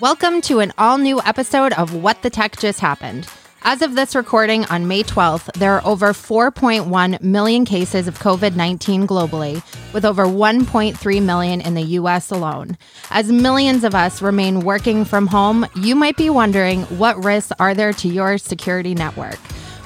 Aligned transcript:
Welcome 0.00 0.40
to 0.42 0.58
an 0.58 0.72
all 0.78 0.98
new 0.98 1.20
episode 1.20 1.72
of 1.74 1.94
What 1.94 2.22
the 2.22 2.30
Tech 2.30 2.56
Just 2.56 2.80
Happened. 2.80 3.28
As 3.62 3.82
of 3.82 3.94
this 3.94 4.16
recording 4.16 4.64
on 4.64 4.88
May 4.88 5.04
12th, 5.04 5.52
there 5.52 5.74
are 5.74 5.86
over 5.86 6.08
4.1 6.08 7.22
million 7.22 7.64
cases 7.64 8.08
of 8.08 8.18
COVID 8.18 8.56
19 8.56 9.06
globally, 9.06 9.62
with 9.92 10.04
over 10.04 10.26
1.3 10.26 11.22
million 11.22 11.60
in 11.60 11.74
the 11.74 11.82
US 11.82 12.30
alone. 12.32 12.76
As 13.10 13.30
millions 13.30 13.84
of 13.84 13.94
us 13.94 14.20
remain 14.20 14.60
working 14.60 15.04
from 15.04 15.28
home, 15.28 15.66
you 15.76 15.94
might 15.94 16.16
be 16.16 16.30
wondering 16.30 16.82
what 16.84 17.22
risks 17.22 17.52
are 17.60 17.74
there 17.74 17.92
to 17.92 18.08
your 18.08 18.38
security 18.38 18.94
network? 18.94 19.38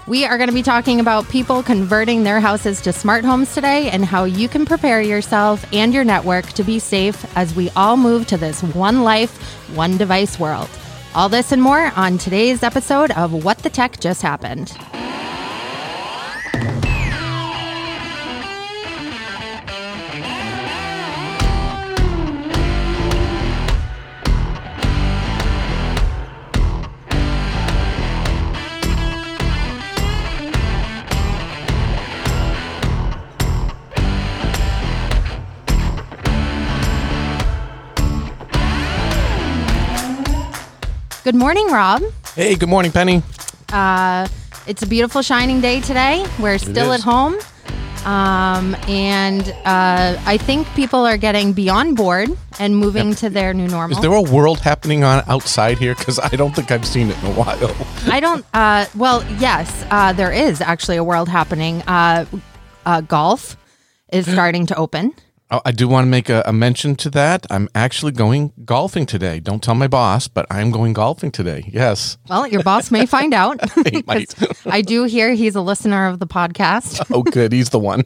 We 0.08 0.24
are 0.24 0.38
going 0.38 0.48
to 0.48 0.54
be 0.54 0.62
talking 0.62 1.00
about 1.00 1.28
people 1.28 1.64
converting 1.64 2.22
their 2.22 2.38
houses 2.38 2.80
to 2.82 2.92
smart 2.92 3.24
homes 3.24 3.52
today 3.52 3.90
and 3.90 4.04
how 4.04 4.22
you 4.22 4.48
can 4.48 4.64
prepare 4.64 5.02
yourself 5.02 5.64
and 5.72 5.92
your 5.92 6.04
network 6.04 6.46
to 6.52 6.62
be 6.62 6.78
safe 6.78 7.26
as 7.36 7.56
we 7.56 7.70
all 7.70 7.96
move 7.96 8.28
to 8.28 8.36
this 8.36 8.62
one 8.62 9.02
life, 9.02 9.36
one 9.74 9.96
device 9.96 10.38
world. 10.38 10.68
All 11.16 11.28
this 11.28 11.50
and 11.50 11.60
more 11.60 11.90
on 11.96 12.18
today's 12.18 12.62
episode 12.62 13.10
of 13.12 13.44
What 13.44 13.58
the 13.58 13.70
Tech 13.70 13.98
Just 13.98 14.22
Happened. 14.22 14.78
Good 41.26 41.34
morning, 41.34 41.66
Rob. 41.72 42.04
Hey, 42.36 42.54
good 42.54 42.68
morning, 42.68 42.92
Penny. 42.92 43.20
Uh, 43.72 44.28
it's 44.68 44.84
a 44.84 44.86
beautiful, 44.86 45.22
shining 45.22 45.60
day 45.60 45.80
today. 45.80 46.24
We're 46.38 46.56
still 46.56 46.92
at 46.92 47.00
is. 47.00 47.04
home. 47.04 47.34
Um, 48.04 48.76
and 48.86 49.42
uh, 49.64 50.22
I 50.24 50.38
think 50.38 50.68
people 50.76 51.04
are 51.04 51.16
getting 51.16 51.52
beyond 51.52 51.96
bored 51.96 52.28
and 52.60 52.76
moving 52.76 53.16
to 53.16 53.28
their 53.28 53.52
new 53.52 53.66
normal. 53.66 53.96
Is 53.96 54.02
there 54.02 54.12
a 54.12 54.22
world 54.22 54.60
happening 54.60 55.02
on 55.02 55.24
outside 55.26 55.78
here? 55.78 55.96
Because 55.96 56.20
I 56.20 56.28
don't 56.28 56.54
think 56.54 56.70
I've 56.70 56.86
seen 56.86 57.10
it 57.10 57.18
in 57.18 57.26
a 57.26 57.34
while. 57.34 57.76
I 58.08 58.20
don't. 58.20 58.46
Uh, 58.54 58.86
well, 58.94 59.24
yes, 59.40 59.84
uh, 59.90 60.12
there 60.12 60.30
is 60.30 60.60
actually 60.60 60.96
a 60.96 61.02
world 61.02 61.28
happening. 61.28 61.82
Uh, 61.88 62.24
uh, 62.84 63.00
golf 63.00 63.56
is 64.12 64.30
starting 64.30 64.66
to 64.66 64.76
open. 64.76 65.12
Oh, 65.48 65.60
I 65.64 65.70
do 65.70 65.86
want 65.86 66.06
to 66.06 66.10
make 66.10 66.28
a, 66.28 66.42
a 66.44 66.52
mention 66.52 66.96
to 66.96 67.10
that. 67.10 67.46
I'm 67.50 67.68
actually 67.72 68.10
going 68.10 68.52
golfing 68.64 69.06
today. 69.06 69.38
Don't 69.38 69.62
tell 69.62 69.76
my 69.76 69.86
boss, 69.86 70.26
but 70.26 70.44
I'm 70.50 70.72
going 70.72 70.92
golfing 70.92 71.30
today. 71.30 71.70
Yes. 71.72 72.18
Well, 72.28 72.48
your 72.48 72.64
boss 72.64 72.90
may 72.90 73.06
find 73.06 73.32
out. 73.32 73.60
I 74.66 74.82
do 74.82 75.04
hear 75.04 75.34
he's 75.34 75.54
a 75.54 75.60
listener 75.60 76.08
of 76.08 76.18
the 76.18 76.26
podcast. 76.26 77.00
Oh, 77.16 77.22
good. 77.22 77.52
He's 77.52 77.70
the 77.70 77.78
one. 77.78 78.04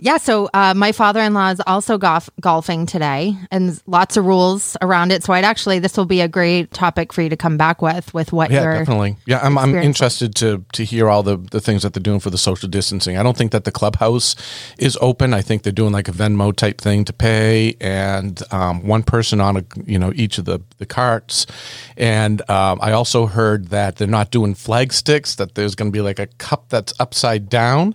Yeah, 0.00 0.16
so 0.16 0.48
uh, 0.54 0.72
my 0.74 0.90
father-in-law 0.92 1.50
is 1.50 1.62
also 1.66 1.98
golf- 1.98 2.30
golfing 2.40 2.86
today, 2.86 3.36
and 3.50 3.80
lots 3.86 4.16
of 4.16 4.24
rules 4.24 4.76
around 4.80 5.12
it. 5.12 5.22
So 5.22 5.32
I'd 5.34 5.44
actually 5.44 5.78
this 5.78 5.96
will 5.96 6.06
be 6.06 6.20
a 6.22 6.28
great 6.28 6.72
topic 6.72 7.12
for 7.12 7.22
you 7.22 7.28
to 7.28 7.36
come 7.36 7.56
back 7.56 7.82
with 7.82 8.12
with 8.14 8.32
what 8.32 8.50
Yeah, 8.50 8.62
you're. 8.62 8.78
definitely. 8.78 9.16
Yeah, 9.26 9.40
I'm, 9.42 9.58
I'm 9.58 9.74
interested 9.76 10.34
to 10.36 10.64
to 10.72 10.84
hear 10.84 11.08
all 11.08 11.22
the, 11.22 11.36
the 11.36 11.60
things 11.60 11.82
that 11.82 11.92
they're 11.92 12.02
doing 12.02 12.18
for 12.20 12.30
the 12.30 12.38
social 12.38 12.68
distancing. 12.68 13.16
I 13.18 13.22
don't 13.22 13.36
think 13.36 13.52
that 13.52 13.64
the 13.64 13.72
clubhouse 13.72 14.34
is 14.78 14.98
open. 15.00 15.34
I 15.34 15.41
think 15.42 15.62
they're 15.62 15.72
doing 15.72 15.92
like 15.92 16.08
a 16.08 16.12
Venmo 16.12 16.54
type 16.54 16.80
thing 16.80 17.04
to 17.04 17.12
pay, 17.12 17.76
and 17.80 18.40
um, 18.52 18.86
one 18.86 19.02
person 19.02 19.40
on 19.40 19.56
a 19.56 19.64
you 19.84 19.98
know 19.98 20.12
each 20.14 20.38
of 20.38 20.44
the 20.44 20.60
the 20.78 20.86
carts. 20.86 21.46
And 21.96 22.40
um, 22.50 22.78
I 22.80 22.92
also 22.92 23.26
heard 23.26 23.68
that 23.68 23.96
they're 23.96 24.08
not 24.08 24.30
doing 24.30 24.54
flag 24.54 24.92
sticks. 24.92 25.34
That 25.34 25.54
there's 25.54 25.74
going 25.74 25.90
to 25.90 25.92
be 25.92 26.00
like 26.00 26.18
a 26.18 26.26
cup 26.26 26.68
that's 26.68 26.92
upside 26.98 27.48
down, 27.48 27.94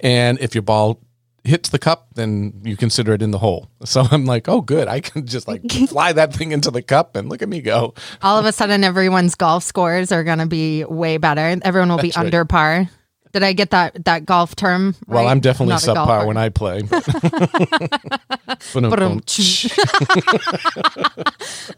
and 0.00 0.38
if 0.40 0.54
your 0.54 0.62
ball 0.62 1.00
hits 1.46 1.68
the 1.68 1.78
cup, 1.78 2.08
then 2.14 2.60
you 2.64 2.76
consider 2.76 3.14
it 3.14 3.22
in 3.22 3.30
the 3.30 3.38
hole. 3.38 3.70
So 3.86 4.04
I'm 4.10 4.24
like, 4.24 4.48
oh, 4.48 4.62
good. 4.62 4.88
I 4.88 4.98
can 4.98 5.26
just 5.26 5.46
like 5.46 5.62
fly 5.88 6.12
that 6.12 6.34
thing 6.34 6.50
into 6.50 6.72
the 6.72 6.82
cup, 6.82 7.14
and 7.14 7.28
look 7.28 7.40
at 7.40 7.48
me 7.48 7.60
go. 7.60 7.94
All 8.20 8.36
of 8.36 8.44
a 8.44 8.52
sudden, 8.52 8.82
everyone's 8.82 9.36
golf 9.36 9.62
scores 9.62 10.10
are 10.10 10.24
going 10.24 10.38
to 10.38 10.46
be 10.46 10.84
way 10.84 11.18
better. 11.18 11.56
Everyone 11.62 11.90
will 11.90 11.98
be 11.98 12.08
right. 12.08 12.18
under 12.18 12.44
par. 12.44 12.90
Did 13.32 13.42
I 13.42 13.52
get 13.52 13.70
that 13.70 14.04
that 14.04 14.24
golf 14.24 14.56
term? 14.56 14.94
Right? 15.06 15.16
Well. 15.22 15.28
I'm 15.28 15.40
definitely 15.40 15.74
Not 15.74 15.82
subpar 15.82 16.26
when 16.26 16.36
I 16.36 16.48
play. 16.48 16.82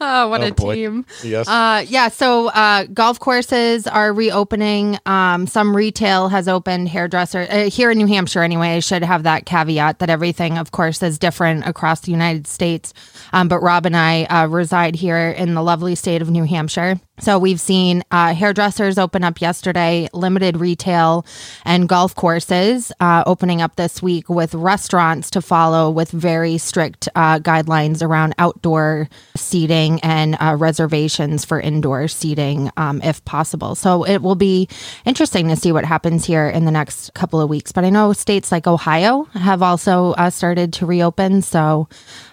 Oh, 0.01 0.29
what 0.29 0.43
Oh, 0.43 0.47
a 0.47 0.53
boy. 0.53 0.75
team! 0.77 1.05
yes. 1.25 1.49
Uh, 1.49 1.85
yeah, 1.89 2.09
so 2.09 2.49
uh, 2.49 2.85
golf 2.93 3.19
courses 3.19 3.87
are 3.87 4.13
reopening. 4.13 4.99
Um, 5.07 5.47
some 5.47 5.75
retail 5.75 6.29
has 6.29 6.47
opened. 6.49 6.89
Hairdresser 6.89 7.47
uh, 7.51 7.71
here 7.71 7.91
in 7.91 7.99
New 7.99 8.07
Hampshire, 8.07 8.43
anyway. 8.43 8.77
I 8.77 8.81
should 8.81 9.03
have 9.03 9.25
that 9.25 9.47
caveat 9.47 9.99
that 9.99 10.11
everything, 10.11 10.59
of 10.59 10.71
course, 10.71 11.03
is 11.03 11.19
different 11.19 11.67
across 11.67 12.01
the 12.01 12.13
United 12.13 12.47
States. 12.47 12.93
Um, 13.33 13.49
but 13.49 13.61
Rob 13.61 13.87
and 13.87 13.97
I 13.97 14.25
uh, 14.25 14.47
reside 14.47 14.95
here 14.95 15.31
in 15.31 15.55
the 15.55 15.63
lovely 15.63 15.95
state 15.95 16.23
of 16.23 16.31
New 16.31 16.45
Hampshire. 16.45 17.01
So 17.21 17.39
we've 17.39 17.61
seen 17.61 18.05
uh, 18.11 18.33
hairdressers 18.33 18.97
open 18.97 19.25
up 19.25 19.41
yesterday, 19.41 20.09
limited 20.13 20.57
retail, 20.57 21.27
and 21.65 21.89
golf 21.89 22.15
courses 22.15 22.93
uh, 23.01 23.25
opening 23.27 23.61
up 23.61 23.77
this 23.77 24.01
week 24.01 24.29
with 24.29 24.55
restaurants 24.55 25.31
to 25.31 25.43
follow 25.43 25.91
with 25.91 26.11
very 26.11 26.59
strict 26.59 27.09
uh, 27.17 27.41
guidelines 27.41 28.03
around 28.03 28.35
outdoor 28.39 29.09
seating 29.37 30.01
and 30.01 30.37
uh, 30.41 30.57
reservations 30.59 31.45
for 31.45 31.61
indoor 31.61 32.07
seating 32.07 32.71
um, 32.77 33.03
if 33.03 33.25
possible. 33.25 33.75
So 33.75 34.05
it 34.05 34.19
will 34.23 34.37
be 34.37 34.69
interesting 35.05 35.49
to 35.49 35.57
see 35.57 35.73
what 35.73 35.85
happens 35.85 36.25
here 36.25 36.49
in 36.49 36.67
the 36.67 36.71
next 36.71 37.13
couple 37.15 37.41
of 37.41 37.51
weeks. 37.51 37.73
But 37.73 37.85
I 37.85 37.91
know 37.91 38.13
states 38.13 38.53
like 38.53 38.67
Ohio 38.67 39.25
have 39.35 39.61
also 39.61 40.13
uh, 40.13 40.31
started 40.31 40.73
to 40.75 40.87
reopen. 40.87 41.43
So 41.43 41.89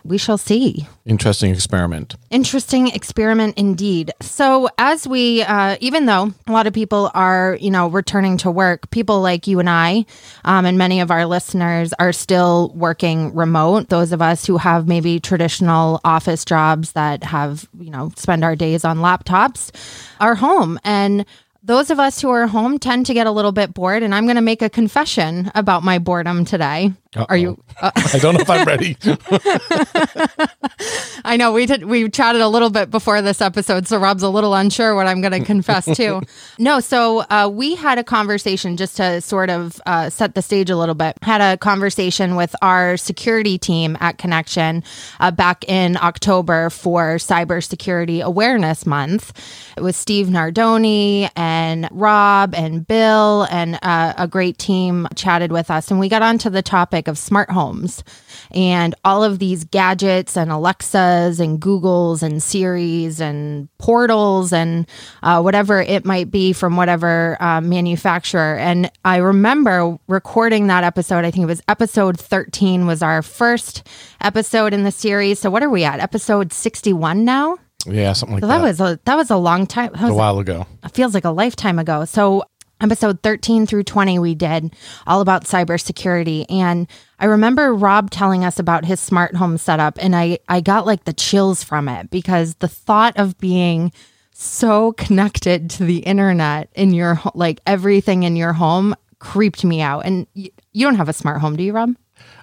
we 0.05 0.19
shall 0.19 0.37
see. 0.37 0.87
Interesting 1.05 1.51
experiment. 1.51 2.15
Interesting 2.29 2.87
experiment 2.87 3.57
indeed. 3.57 4.11
So, 4.21 4.69
as 4.77 5.07
we, 5.07 5.43
uh, 5.43 5.77
even 5.79 6.05
though 6.05 6.31
a 6.47 6.51
lot 6.51 6.67
of 6.67 6.73
people 6.73 7.11
are, 7.13 7.57
you 7.59 7.71
know, 7.71 7.87
returning 7.87 8.37
to 8.37 8.51
work, 8.51 8.89
people 8.91 9.21
like 9.21 9.47
you 9.47 9.59
and 9.59 9.69
I, 9.69 10.05
um, 10.43 10.65
and 10.65 10.77
many 10.77 10.99
of 10.99 11.11
our 11.11 11.25
listeners 11.25 11.93
are 11.93 12.13
still 12.13 12.71
working 12.75 13.33
remote. 13.33 13.89
Those 13.89 14.11
of 14.11 14.21
us 14.21 14.45
who 14.45 14.57
have 14.57 14.87
maybe 14.87 15.19
traditional 15.19 16.01
office 16.03 16.45
jobs 16.45 16.93
that 16.93 17.23
have, 17.23 17.67
you 17.79 17.91
know, 17.91 18.11
spend 18.15 18.43
our 18.43 18.55
days 18.55 18.85
on 18.85 18.99
laptops 18.99 19.71
are 20.19 20.35
home. 20.35 20.79
And 20.83 21.25
those 21.63 21.89
of 21.89 21.99
us 21.99 22.21
who 22.21 22.29
are 22.29 22.47
home 22.47 22.77
tend 22.77 23.07
to 23.07 23.13
get 23.13 23.25
a 23.25 23.31
little 23.31 23.51
bit 23.51 23.73
bored. 23.73 24.03
And 24.03 24.13
I'm 24.13 24.25
going 24.25 24.35
to 24.35 24.41
make 24.41 24.61
a 24.61 24.69
confession 24.69 25.51
about 25.55 25.83
my 25.83 25.97
boredom 25.97 26.45
today. 26.45 26.93
Are 27.15 27.37
you? 27.37 27.61
Uh, 27.81 27.91
I 27.95 28.19
don't 28.19 28.35
know 28.35 28.41
if 28.41 28.49
I'm 28.49 28.65
ready. 28.65 28.97
I 31.25 31.37
know 31.37 31.53
we 31.53 31.65
did 31.65 31.85
we 31.85 32.09
chatted 32.09 32.41
a 32.41 32.47
little 32.47 32.69
bit 32.69 32.91
before 32.91 33.21
this 33.21 33.41
episode, 33.41 33.87
so 33.87 33.97
Rob's 33.97 34.23
a 34.23 34.29
little 34.29 34.53
unsure 34.53 34.95
what 34.95 35.07
I'm 35.07 35.21
going 35.21 35.33
to 35.33 35.43
confess 35.43 35.85
to. 35.97 36.21
No, 36.57 36.79
so 36.79 37.19
uh, 37.29 37.49
we 37.51 37.75
had 37.75 37.97
a 37.97 38.03
conversation 38.03 38.77
just 38.77 38.97
to 38.97 39.19
sort 39.21 39.49
of 39.49 39.81
uh, 39.85 40.09
set 40.09 40.35
the 40.35 40.41
stage 40.41 40.69
a 40.69 40.77
little 40.77 40.95
bit. 40.95 41.17
Had 41.21 41.41
a 41.41 41.57
conversation 41.57 42.35
with 42.35 42.55
our 42.61 42.97
security 42.97 43.57
team 43.57 43.97
at 43.99 44.17
Connection 44.17 44.83
uh, 45.19 45.31
back 45.31 45.67
in 45.67 45.97
October 45.97 46.69
for 46.69 47.15
Cybersecurity 47.15 48.21
Awareness 48.21 48.85
Month. 48.85 49.33
It 49.75 49.81
was 49.81 49.97
Steve 49.97 50.27
Nardoni 50.27 51.29
and 51.35 51.87
Rob 51.91 52.53
and 52.55 52.87
Bill 52.87 53.47
and 53.51 53.77
uh, 53.81 54.13
a 54.17 54.27
great 54.27 54.57
team 54.57 55.07
chatted 55.15 55.51
with 55.51 55.69
us, 55.69 55.91
and 55.91 55.99
we 55.99 56.09
got 56.09 56.21
onto 56.21 56.49
the 56.49 56.61
topic 56.61 57.04
of 57.07 57.17
smart 57.17 57.49
homes 57.51 58.03
and 58.51 58.95
all 59.03 59.23
of 59.23 59.39
these 59.39 59.63
gadgets 59.65 60.35
and 60.37 60.51
Alexas 60.51 61.39
and 61.39 61.59
Googles 61.61 62.21
and 62.23 62.41
Siris 62.41 63.19
and 63.19 63.67
portals 63.77 64.51
and 64.53 64.87
uh, 65.23 65.41
whatever 65.41 65.81
it 65.81 66.05
might 66.05 66.31
be 66.31 66.53
from 66.53 66.77
whatever 66.77 67.37
uh, 67.41 67.61
manufacturer. 67.61 68.57
And 68.57 68.91
I 69.03 69.17
remember 69.17 69.97
recording 70.07 70.67
that 70.67 70.83
episode. 70.83 71.25
I 71.25 71.31
think 71.31 71.43
it 71.43 71.47
was 71.47 71.61
episode 71.67 72.19
13 72.19 72.85
was 72.85 73.01
our 73.01 73.21
first 73.21 73.87
episode 74.21 74.73
in 74.73 74.83
the 74.83 74.91
series. 74.91 75.39
So 75.39 75.49
what 75.49 75.63
are 75.63 75.69
we 75.69 75.83
at? 75.83 75.99
Episode 75.99 76.51
61 76.53 77.25
now? 77.25 77.57
yeah, 77.87 78.13
something 78.13 78.35
like 78.35 78.41
So 78.41 78.47
that. 78.47 78.57
that 78.57 78.63
was 78.63 78.79
a 78.81 78.99
that 79.05 79.15
was 79.15 79.29
a 79.29 79.37
long 79.37 79.67
time. 79.67 79.91
That 79.93 80.01
a 80.01 80.07
was 80.07 80.13
while 80.15 80.39
ago. 80.39 80.65
it 80.83 80.91
feels 80.93 81.13
like 81.13 81.23
a 81.25 81.29
lifetime 81.29 81.77
ago. 81.77 82.05
So 82.05 82.43
episode 82.81 83.21
13 83.23 83.65
through 83.65 83.83
20 83.83 84.19
we 84.19 84.35
did 84.35 84.75
all 85.07 85.21
about 85.21 85.45
cybersecurity 85.45 86.45
and 86.49 86.87
i 87.19 87.25
remember 87.25 87.73
rob 87.73 88.11
telling 88.11 88.43
us 88.43 88.59
about 88.59 88.83
his 88.85 88.99
smart 88.99 89.35
home 89.35 89.57
setup 89.57 89.97
and 90.01 90.15
i 90.15 90.37
i 90.49 90.59
got 90.59 90.85
like 90.85 91.05
the 91.05 91.13
chills 91.13 91.63
from 91.63 91.87
it 91.87 92.09
because 92.09 92.55
the 92.55 92.67
thought 92.67 93.17
of 93.17 93.37
being 93.37 93.91
so 94.33 94.91
connected 94.93 95.69
to 95.69 95.85
the 95.85 95.99
internet 95.99 96.69
in 96.75 96.93
your 96.93 97.19
like 97.33 97.59
everything 97.65 98.23
in 98.23 98.35
your 98.35 98.53
home 98.53 98.93
creeped 99.19 99.63
me 99.63 99.79
out 99.81 100.01
and 100.05 100.27
y- 100.35 100.49
you 100.73 100.85
don't 100.85 100.95
have 100.95 101.07
a 101.09 101.13
smart 101.13 101.39
home 101.39 101.55
do 101.55 101.63
you 101.63 101.71
rob 101.73 101.95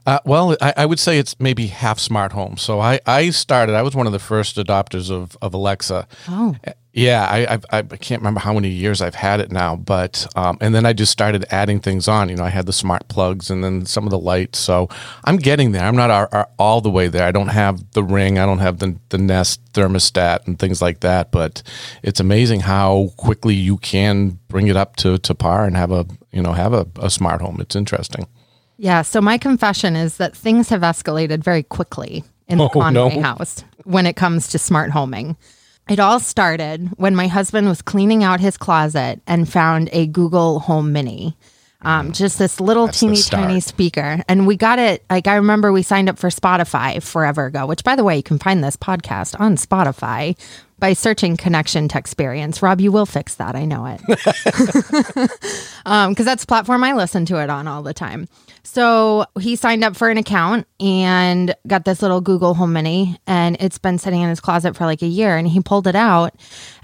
Uh, 0.06 0.19
well, 0.25 0.56
I, 0.61 0.75
I 0.78 0.87
would 0.87 0.99
say 0.99 1.19
it's 1.19 1.38
maybe 1.38 1.69
half 1.69 1.99
smart 1.99 2.32
home. 2.32 2.56
So 2.56 2.81
I, 2.81 2.99
I 3.06 3.31
started, 3.31 3.75
I 3.76 3.82
was 3.82 3.94
one 3.94 4.06
of 4.06 4.12
the 4.12 4.19
first 4.19 4.56
adopters 4.56 5.11
of, 5.12 5.37
of 5.40 5.55
Alexa. 5.55 6.06
Oh. 6.28 6.56
Yeah, 6.94 7.24
I, 7.24 7.54
I, 7.54 7.78
I 7.78 7.82
can't 7.96 8.20
remember 8.20 8.40
how 8.40 8.52
many 8.52 8.68
years 8.68 9.00
I've 9.00 9.14
had 9.14 9.40
it 9.40 9.50
now, 9.50 9.76
but 9.76 10.26
um, 10.36 10.58
and 10.60 10.74
then 10.74 10.84
I 10.84 10.92
just 10.92 11.10
started 11.10 11.46
adding 11.50 11.80
things 11.80 12.06
on. 12.06 12.28
You 12.28 12.36
know, 12.36 12.44
I 12.44 12.50
had 12.50 12.66
the 12.66 12.72
smart 12.72 13.08
plugs 13.08 13.50
and 13.50 13.64
then 13.64 13.86
some 13.86 14.04
of 14.04 14.10
the 14.10 14.18
lights. 14.18 14.58
So 14.58 14.90
I'm 15.24 15.36
getting 15.38 15.72
there. 15.72 15.84
I'm 15.84 15.96
not 15.96 16.10
our, 16.10 16.28
our, 16.32 16.50
all 16.58 16.82
the 16.82 16.90
way 16.90 17.08
there. 17.08 17.26
I 17.26 17.30
don't 17.30 17.48
have 17.48 17.92
the 17.92 18.02
ring. 18.02 18.38
I 18.38 18.44
don't 18.44 18.58
have 18.58 18.78
the 18.78 18.94
the 19.08 19.16
Nest 19.16 19.60
thermostat 19.72 20.46
and 20.46 20.58
things 20.58 20.82
like 20.82 21.00
that. 21.00 21.32
But 21.32 21.62
it's 22.02 22.20
amazing 22.20 22.60
how 22.60 23.08
quickly 23.16 23.54
you 23.54 23.78
can 23.78 24.38
bring 24.48 24.66
it 24.66 24.76
up 24.76 24.96
to, 24.96 25.16
to 25.16 25.34
par 25.34 25.64
and 25.64 25.74
have 25.78 25.92
a 25.92 26.04
you 26.30 26.42
know 26.42 26.52
have 26.52 26.74
a, 26.74 26.86
a 27.00 27.08
smart 27.08 27.40
home. 27.40 27.56
It's 27.58 27.74
interesting. 27.74 28.26
Yeah. 28.76 29.00
So 29.00 29.22
my 29.22 29.38
confession 29.38 29.96
is 29.96 30.18
that 30.18 30.36
things 30.36 30.68
have 30.68 30.82
escalated 30.82 31.42
very 31.42 31.62
quickly 31.62 32.22
in 32.48 32.58
the 32.58 32.64
Oh, 32.64 32.68
Conway 32.68 33.16
no. 33.16 33.22
house 33.22 33.64
when 33.84 34.04
it 34.04 34.16
comes 34.16 34.48
to 34.48 34.58
smart 34.58 34.90
homing. 34.90 35.38
It 35.88 35.99
all 35.99 36.20
started 36.20 36.90
when 36.96 37.14
my 37.17 37.26
husband 37.26 37.69
was 37.69 37.82
cleaning 37.82 38.23
out 38.25 38.40
his 38.40 38.56
closet 38.56 39.20
and 39.26 39.49
found 39.49 39.88
a 39.93 40.06
Google 40.06 40.61
Home 40.61 40.93
Mini. 40.93 41.37
Um, 41.84 42.12
just 42.12 42.38
this 42.38 42.61
little 42.61 42.87
That's 42.87 43.00
teeny 43.00 43.20
tiny 43.20 43.58
speaker. 43.58 44.23
And 44.29 44.46
we 44.46 44.56
got 44.56 44.79
it, 44.79 45.05
like, 45.11 45.26
I 45.26 45.34
remember 45.34 45.73
we 45.73 45.82
signed 45.82 46.08
up 46.08 46.17
for 46.19 46.31
Spotify 46.31 47.02
forever 47.02 47.46
ago, 47.46 47.67
which, 47.67 47.82
by 47.82 47.96
the 47.96 48.05
way, 48.05 48.17
you 48.17 48.23
can 48.23 48.38
find 48.38 48.62
this 48.62 48.76
podcast 48.76 49.38
on 49.40 49.56
Spotify 49.56 50.38
by 50.79 50.93
searching 50.93 51.37
Connection 51.37 51.88
to 51.88 51.99
Experience. 51.99 52.62
Rob, 52.62 52.81
you 52.81 52.93
will 52.93 53.06
fix 53.06 53.35
that. 53.35 53.56
I 53.56 53.64
know 53.64 53.87
it. 53.87 54.00
because 54.06 55.31
Um, 55.87 56.14
that's 56.14 56.44
the 56.44 56.46
platform 56.46 56.85
I 56.85 56.93
listen 56.93 57.25
to 57.26 57.43
it 57.43 57.50
on 57.50 57.67
all 57.67 57.82
the 57.82 57.94
time. 57.94 58.28
So 58.64 59.25
he 59.41 59.56
signed 59.56 59.85
up 59.85 59.97
for 59.97 60.09
an 60.09 60.19
account 60.19 60.67
and 60.79 61.55
got 61.67 61.85
this 61.85 62.00
little 62.03 62.20
Google 62.20 62.55
Home 62.55 62.73
Mini, 62.73 63.19
and 63.26 63.56
it's 63.61 63.79
been 63.79 63.99
sitting 63.99 64.20
in 64.20 64.29
his 64.29 64.41
closet 64.41 64.76
for 64.76 64.85
like 64.87 65.03
a 65.03 65.06
year. 65.06 65.37
And 65.37 65.49
he 65.49 65.61
pulled 65.61 65.87
it 65.87 65.97
out, 65.97 66.35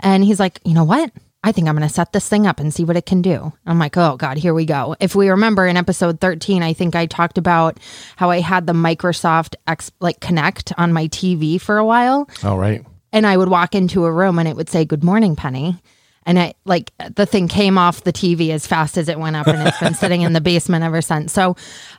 and 0.00 0.24
he's 0.24 0.40
like, 0.40 0.60
"You 0.64 0.74
know 0.74 0.84
what? 0.84 1.10
I 1.44 1.52
think 1.52 1.68
I'm 1.68 1.76
going 1.76 1.86
to 1.86 1.94
set 1.94 2.12
this 2.12 2.28
thing 2.28 2.48
up 2.48 2.58
and 2.58 2.74
see 2.74 2.84
what 2.84 2.96
it 2.96 3.06
can 3.06 3.22
do." 3.22 3.52
I'm 3.64 3.78
like, 3.78 3.96
"Oh 3.96 4.16
God, 4.16 4.38
here 4.38 4.54
we 4.54 4.66
go." 4.66 4.96
If 4.98 5.14
we 5.14 5.28
remember 5.28 5.66
in 5.66 5.76
episode 5.76 6.20
13, 6.20 6.62
I 6.64 6.72
think 6.72 6.96
I 6.96 7.06
talked 7.06 7.38
about 7.38 7.78
how 8.16 8.30
I 8.30 8.40
had 8.40 8.66
the 8.66 8.72
Microsoft 8.72 9.54
X 9.68 9.92
like 10.00 10.18
Kinect 10.20 10.72
on 10.76 10.92
my 10.92 11.06
TV 11.06 11.60
for 11.60 11.78
a 11.78 11.86
while 11.86 12.28
All 12.42 12.58
right. 12.58 12.84
and 13.12 13.24
I 13.24 13.36
would 13.36 13.48
walk 13.48 13.74
into 13.76 14.04
a 14.04 14.12
room 14.12 14.38
and 14.40 14.48
it 14.48 14.56
would 14.56 14.68
say 14.68 14.84
"Good 14.84 15.04
morning, 15.04 15.36
Penny," 15.36 15.80
and 16.28 16.38
I 16.38 16.54
like 16.66 16.92
the 17.16 17.24
thing 17.24 17.48
came 17.48 17.78
off 17.78 18.04
the 18.04 18.12
TV 18.12 18.50
as 18.50 18.66
fast 18.66 18.98
as 18.98 19.08
it 19.08 19.18
went 19.18 19.34
up, 19.34 19.46
and 19.46 19.66
it's 19.66 19.80
been 19.80 19.94
sitting 20.02 20.20
in 20.20 20.34
the 20.34 20.42
basement 20.42 20.84
ever 20.84 21.00
since. 21.00 21.32
So, 21.32 21.54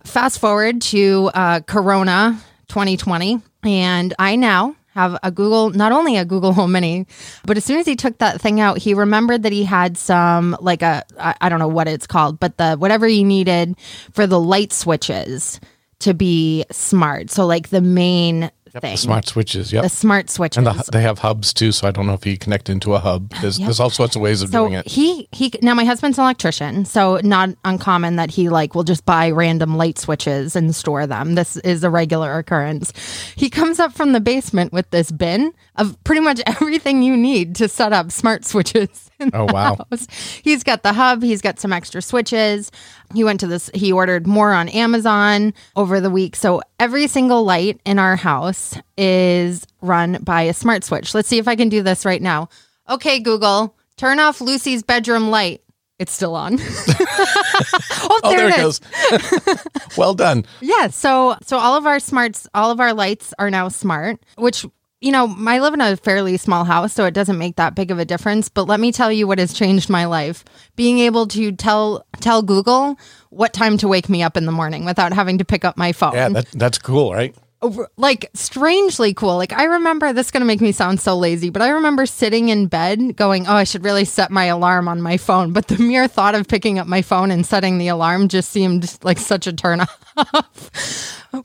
fast 0.05 0.39
forward 0.39 0.81
to 0.83 1.31
uh, 1.33 1.59
Corona 1.61 2.39
2020, 2.67 3.41
and 3.63 4.13
I 4.19 4.35
now 4.35 4.75
have 4.93 5.17
a 5.23 5.31
Google, 5.31 5.71
not 5.71 5.91
only 5.91 6.17
a 6.17 6.25
Google 6.25 6.53
Home 6.53 6.71
Mini, 6.73 7.07
but 7.43 7.57
as 7.57 7.65
soon 7.65 7.79
as 7.79 7.87
he 7.87 7.95
took 7.95 8.19
that 8.19 8.39
thing 8.39 8.59
out, 8.59 8.77
he 8.77 8.93
remembered 8.93 9.43
that 9.43 9.51
he 9.51 9.63
had 9.63 9.97
some 9.97 10.55
like 10.61 10.83
a 10.83 11.03
I, 11.19 11.35
I 11.41 11.49
don't 11.49 11.59
know 11.59 11.67
what 11.67 11.87
it's 11.87 12.05
called, 12.05 12.39
but 12.39 12.57
the 12.57 12.75
whatever 12.75 13.07
he 13.07 13.23
needed 13.23 13.77
for 14.11 14.27
the 14.27 14.39
light 14.39 14.71
switches 14.71 15.59
to 15.99 16.13
be 16.13 16.65
smart. 16.71 17.31
So 17.31 17.47
like 17.47 17.69
the 17.69 17.81
main 17.81 18.51
The 18.73 18.95
smart 18.95 19.27
switches. 19.27 19.71
Yep. 19.73 19.83
the 19.83 19.89
smart 19.89 20.29
switches. 20.29 20.57
and 20.57 20.67
the, 20.67 20.89
they 20.91 21.01
have 21.01 21.19
hubs 21.19 21.53
too, 21.53 21.71
so 21.71 21.87
I 21.87 21.91
don't 21.91 22.05
know 22.07 22.13
if 22.13 22.25
you 22.25 22.37
connect 22.37 22.69
into 22.69 22.93
a 22.93 22.99
hub. 22.99 23.29
There's, 23.41 23.57
there's 23.57 23.79
all 23.79 23.89
sorts 23.89 24.15
of 24.15 24.21
ways 24.21 24.41
of 24.41 24.49
so 24.49 24.61
doing 24.67 24.73
it. 24.73 24.87
he 24.87 25.27
he 25.31 25.51
now 25.61 25.73
my 25.73 25.85
husband's 25.85 26.17
an 26.17 26.23
electrician 26.23 26.85
so 26.85 27.19
not 27.23 27.49
uncommon 27.65 28.15
that 28.17 28.29
he 28.31 28.49
like 28.49 28.75
will 28.75 28.83
just 28.83 29.05
buy 29.05 29.29
random 29.31 29.77
light 29.77 29.97
switches 29.97 30.55
and 30.55 30.75
store 30.75 31.07
them 31.07 31.35
this 31.35 31.57
is 31.57 31.83
a 31.83 31.89
regular 31.89 32.37
occurrence 32.37 32.91
he 33.35 33.49
comes 33.49 33.79
up 33.79 33.93
from 33.93 34.13
the 34.13 34.19
basement 34.19 34.73
with 34.73 34.89
this 34.91 35.11
bin 35.11 35.53
of 35.77 36.01
pretty 36.03 36.21
much 36.21 36.41
everything 36.45 37.01
you 37.03 37.15
need 37.15 37.55
to 37.55 37.67
set 37.67 37.93
up 37.93 38.11
smart 38.11 38.45
switches 38.45 39.09
Oh 39.33 39.45
wow. 39.51 39.75
house. 39.91 40.07
he's 40.43 40.63
got 40.63 40.83
the 40.83 40.93
hub 40.93 41.21
he's 41.23 41.41
got 41.41 41.59
some 41.59 41.73
extra 41.73 42.01
switches 42.01 42.71
he 43.13 43.23
went 43.23 43.39
to 43.39 43.47
this 43.47 43.69
he 43.73 43.91
ordered 43.91 44.27
more 44.27 44.53
on 44.53 44.69
amazon 44.69 45.53
over 45.75 45.99
the 45.99 46.09
week 46.09 46.35
so 46.35 46.61
every 46.79 47.07
single 47.07 47.43
light 47.43 47.79
in 47.85 47.97
our 47.99 48.15
house 48.15 48.77
is 48.97 49.65
run 49.81 50.17
by 50.21 50.43
a 50.43 50.53
smart 50.53 50.83
switch 50.83 51.13
let's 51.13 51.27
see 51.27 51.37
if 51.37 51.47
i 51.47 51.55
can 51.55 51.69
do 51.69 51.81
this 51.81 52.05
right 52.05 52.21
now 52.21 52.47
okay 52.89 53.19
google 53.19 53.75
turn 53.97 54.19
off 54.19 54.41
lucy's 54.41 54.83
bedroom 54.83 55.29
light 55.29 55.61
it's 55.97 56.13
still 56.13 56.35
on 56.35 56.57
oh, 56.59 58.19
Oh, 58.23 58.29
there, 58.31 58.37
there 58.39 58.47
it 58.49 58.53
it 58.59 58.65
is 58.67 58.79
goes. 58.79 59.67
well 59.97 60.13
done. 60.13 60.45
yeah. 60.61 60.87
So 60.87 61.37
so 61.43 61.57
all 61.57 61.75
of 61.77 61.85
our 61.85 61.99
smarts, 61.99 62.47
all 62.53 62.71
of 62.71 62.79
our 62.79 62.93
lights 62.93 63.33
are 63.39 63.49
now 63.49 63.67
smart, 63.69 64.17
which 64.37 64.65
you 65.01 65.11
know, 65.11 65.33
I 65.47 65.59
live 65.59 65.73
in 65.73 65.81
a 65.81 65.95
fairly 65.95 66.35
small 66.37 66.65
house, 66.65 66.93
so 66.93 67.05
it 67.05 67.13
doesn't 67.13 67.37
make 67.37 67.55
that 67.55 67.75
big 67.75 67.89
of 67.89 67.99
a 67.99 68.05
difference. 68.05 68.49
But 68.49 68.67
let 68.67 68.79
me 68.79 68.91
tell 68.91 69.11
you 69.11 69.27
what 69.27 69.39
has 69.39 69.53
changed 69.53 69.89
my 69.89 70.05
life: 70.05 70.43
being 70.75 70.99
able 70.99 71.27
to 71.27 71.51
tell 71.53 72.05
tell 72.19 72.41
Google 72.41 72.99
what 73.29 73.53
time 73.53 73.77
to 73.77 73.87
wake 73.87 74.09
me 74.09 74.23
up 74.23 74.35
in 74.35 74.45
the 74.45 74.51
morning 74.51 74.85
without 74.85 75.13
having 75.13 75.37
to 75.37 75.45
pick 75.45 75.63
up 75.63 75.77
my 75.77 75.93
phone. 75.93 76.13
Yeah, 76.13 76.29
that, 76.29 76.51
that's 76.51 76.77
cool, 76.77 77.13
right? 77.13 77.35
like 77.97 78.29
strangely 78.33 79.13
cool. 79.13 79.35
Like 79.35 79.51
I 79.51 79.65
remember 79.65 80.13
this 80.13 80.27
is 80.27 80.31
going 80.31 80.41
to 80.41 80.47
make 80.47 80.61
me 80.61 80.71
sound 80.71 81.01
so 81.01 81.17
lazy, 81.17 81.49
but 81.49 81.61
I 81.61 81.69
remember 81.69 82.05
sitting 82.05 82.49
in 82.49 82.67
bed 82.67 83.15
going, 83.15 83.47
"Oh, 83.47 83.53
I 83.53 83.63
should 83.65 83.83
really 83.83 84.05
set 84.05 84.31
my 84.31 84.45
alarm 84.45 84.87
on 84.87 85.01
my 85.01 85.17
phone." 85.17 85.51
But 85.51 85.67
the 85.67 85.77
mere 85.77 86.07
thought 86.07 86.35
of 86.35 86.47
picking 86.47 86.79
up 86.79 86.87
my 86.87 87.01
phone 87.01 87.31
and 87.31 87.45
setting 87.45 87.77
the 87.77 87.89
alarm 87.89 88.29
just 88.29 88.49
seemed 88.49 88.97
like 89.03 89.17
such 89.17 89.45
a 89.45 89.53
turn 89.53 89.81
off. 90.17 90.71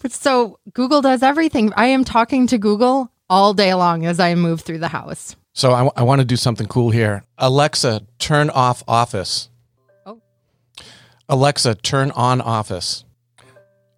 so 0.09 0.59
Google 0.73 1.03
does 1.03 1.23
everything. 1.23 1.73
I 1.77 1.87
am 1.87 2.05
talking 2.05 2.47
to 2.49 2.59
Google 2.59 3.11
all 3.29 3.55
day 3.55 3.75
long 3.75 4.07
as 4.07 4.21
I 4.21 4.35
move 4.35 4.61
through 4.61 4.79
the 4.79 4.89
house. 4.89 5.37
So 5.53 5.71
I, 5.71 6.03
want 6.03 6.21
to 6.21 6.25
do 6.25 6.37
something 6.37 6.67
cool 6.67 6.91
here. 6.91 7.23
Alexa, 7.39 8.05
turn 8.19 8.51
off 8.51 8.83
Office. 8.89 9.51
Oh. 10.05 10.21
Alexa, 11.29 11.77
turn 11.77 12.11
on 12.11 12.41
Office. 12.41 13.05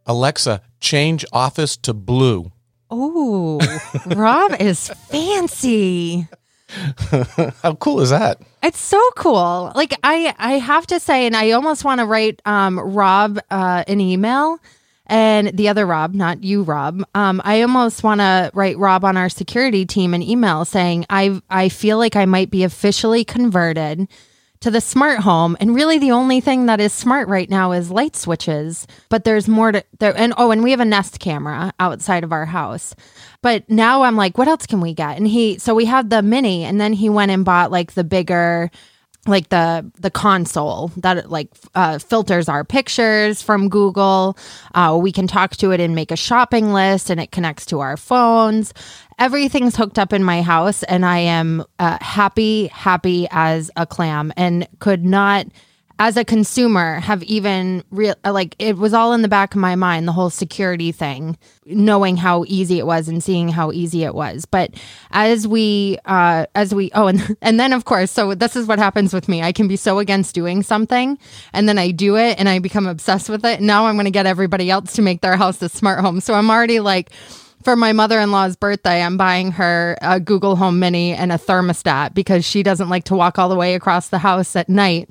Alexa, 0.05 0.61
change 0.81 1.25
Office 1.33 1.79
to 1.79 1.95
blue. 1.95 2.53
Oh, 2.91 3.59
Rob 4.15 4.55
is 4.61 4.89
fancy. 5.09 6.29
How 7.63 7.75
cool 7.77 8.01
is 8.01 8.11
that? 8.11 8.41
It's 8.63 8.79
so 8.79 9.01
cool. 9.17 9.73
Like 9.75 9.99
I, 10.03 10.35
I 10.39 10.53
have 10.59 10.87
to 10.89 11.01
say, 11.01 11.27
and 11.27 11.35
I 11.37 11.53
almost 11.53 11.85
want 11.85 12.01
to 12.01 12.07
write 12.07 12.43
um, 12.45 12.79
Rob 12.79 13.39
uh, 13.51 13.85
an 13.87 14.01
email, 14.01 14.59
and 15.07 15.49
the 15.57 15.69
other 15.69 15.87
Rob, 15.87 16.15
not 16.15 16.45
you, 16.45 16.63
Rob. 16.63 17.03
Um, 17.15 17.41
I 17.45 17.63
almost 17.63 18.03
want 18.03 18.21
to 18.21 18.51
write 18.55 18.79
Rob 18.79 19.05
on 19.05 19.17
our 19.17 19.29
security 19.29 19.87
team 19.87 20.15
an 20.15 20.23
email 20.23 20.65
saying 20.65 21.07
I, 21.09 21.41
I 21.49 21.69
feel 21.69 21.99
like 21.99 22.17
I 22.17 22.25
might 22.25 22.51
be 22.51 22.65
officially 22.65 23.25
converted 23.25 24.09
to 24.61 24.71
the 24.71 24.81
smart 24.81 25.21
home, 25.21 25.57
and 25.61 25.75
really 25.75 25.99
the 25.99 26.11
only 26.11 26.41
thing 26.41 26.67
that 26.67 26.81
is 26.81 26.93
smart 26.93 27.29
right 27.29 27.49
now 27.49 27.73
is 27.73 27.91
light 27.91 28.17
switches. 28.17 28.87
But 29.09 29.25
there's 29.25 29.49
more 29.49 29.71
to 29.71 29.85
there, 29.99 30.17
and 30.17 30.33
oh, 30.37 30.51
and 30.51 30.63
we 30.63 30.71
have 30.71 30.81
a 30.81 30.85
Nest 30.85 31.21
camera 31.21 31.73
outside 31.79 32.25
of 32.25 32.33
our 32.33 32.47
house. 32.47 32.95
But 33.43 33.69
now 33.69 34.03
I'm 34.03 34.17
like, 34.17 34.39
what 34.39 34.49
else 34.49 34.67
can 34.67 34.81
we 34.81 34.95
get? 34.95 35.19
And 35.19 35.29
he, 35.29 35.59
so 35.59 35.75
we 35.75 35.85
had 35.85 36.11
the 36.11 36.23
mini, 36.23 36.65
and 36.65 36.81
then 36.81 36.95
he 36.95 37.09
went 37.09 37.31
and 37.31 37.45
bought 37.45 37.71
like 37.71 37.93
the 37.93 38.03
bigger 38.03 38.71
like 39.27 39.49
the 39.49 39.91
the 40.01 40.11
console 40.11 40.89
that 40.97 41.31
like 41.31 41.49
uh, 41.75 41.99
filters 41.99 42.49
our 42.49 42.65
pictures 42.65 43.43
from 43.43 43.69
Google. 43.69 44.37
Uh, 44.75 44.99
we 45.01 45.13
can 45.13 45.27
talk 45.27 45.57
to 45.57 45.71
it 45.73 45.81
and 45.81 45.95
make 45.95 46.11
a 46.11 46.17
shopping 46.17 46.73
list, 46.73 47.11
and 47.11 47.21
it 47.21 47.33
connects 47.33 47.67
to 47.67 47.81
our 47.81 47.97
phones. 47.97 48.73
Everything's 49.19 49.77
hooked 49.77 49.99
up 49.99 50.13
in 50.13 50.23
my 50.23 50.43
house, 50.43 50.83
and 50.85 51.05
I 51.05 51.19
am 51.19 51.65
uh, 51.79 51.99
happy, 52.01 52.67
happy 52.69 53.27
as 53.31 53.71
a 53.77 53.87
clam, 53.87 54.33
and 54.37 54.69
could 54.79 55.05
not. 55.05 55.47
As 55.99 56.19
a 56.19 56.25
consumer, 56.27 57.01
have 57.01 57.23
even 57.23 57.83
real 57.91 58.15
like 58.23 58.55
it 58.59 58.77
was 58.77 58.93
all 58.93 59.15
in 59.15 59.23
the 59.23 59.29
back 59.29 59.55
of 59.55 59.61
my 59.61 59.77
mind 59.77 60.07
the 60.07 60.13
whole 60.13 60.29
security 60.29 60.93
thing, 60.93 61.39
knowing 61.65 62.19
how 62.19 62.45
easy 62.49 62.79
it 62.79 62.87
was 62.87 63.09
and 63.09 63.25
seeing 63.25 63.49
how 63.49 63.73
easy 63.73 64.05
it 64.05 64.15
was. 64.15 64.45
But 64.45 64.75
as 65.13 65.49
we, 65.49 65.97
uh, 66.05 66.47
as 66.55 66.75
we, 66.75 66.91
oh, 66.95 67.07
and 67.07 67.37
and 67.43 67.59
then 67.59 67.73
of 67.73 67.87
course, 67.87 68.11
so 68.11 68.35
this 68.35 68.57
is 68.57 68.67
what 68.67 68.79
happens 68.79 69.15
with 69.15 69.27
me. 69.27 69.43
I 69.43 69.53
can 69.53 69.69
be 69.69 69.77
so 69.77 69.99
against 69.99 70.35
doing 70.35 70.63
something, 70.63 71.19
and 71.55 71.67
then 71.67 71.79
I 71.79 71.93
do 71.93 72.17
it, 72.17 72.39
and 72.39 72.47
I 72.47 72.59
become 72.59 72.87
obsessed 72.87 73.31
with 73.31 73.45
it. 73.47 73.63
Now 73.63 73.87
I'm 73.87 73.95
going 73.95 74.05
to 74.05 74.11
get 74.11 74.27
everybody 74.27 74.71
else 74.71 74.93
to 74.95 75.03
make 75.03 75.23
their 75.23 75.37
house 75.37 75.63
a 75.63 75.71
smart 75.71 76.01
home. 76.01 76.21
So 76.21 76.35
I'm 76.35 76.51
already 76.51 76.81
like 76.81 77.11
for 77.65 77.75
my 77.75 77.93
mother-in-law's 77.93 78.55
birthday 78.55 79.03
i'm 79.03 79.17
buying 79.17 79.51
her 79.51 79.99
a 80.01 80.21
google 80.21 80.55
home 80.55 80.79
mini 80.79 81.13
and 81.13 81.33
a 81.33 81.37
thermostat 81.37 82.15
because 82.15 82.45
she 82.45 82.63
doesn't 82.63 82.89
like 82.89 83.03
to 83.03 83.17
walk 83.17 83.41
all 83.41 83.49
the 83.49 83.57
way 83.57 83.75
across 83.75 84.09
the 84.09 84.19
house 84.19 84.55
at 84.55 84.69
night 84.69 85.09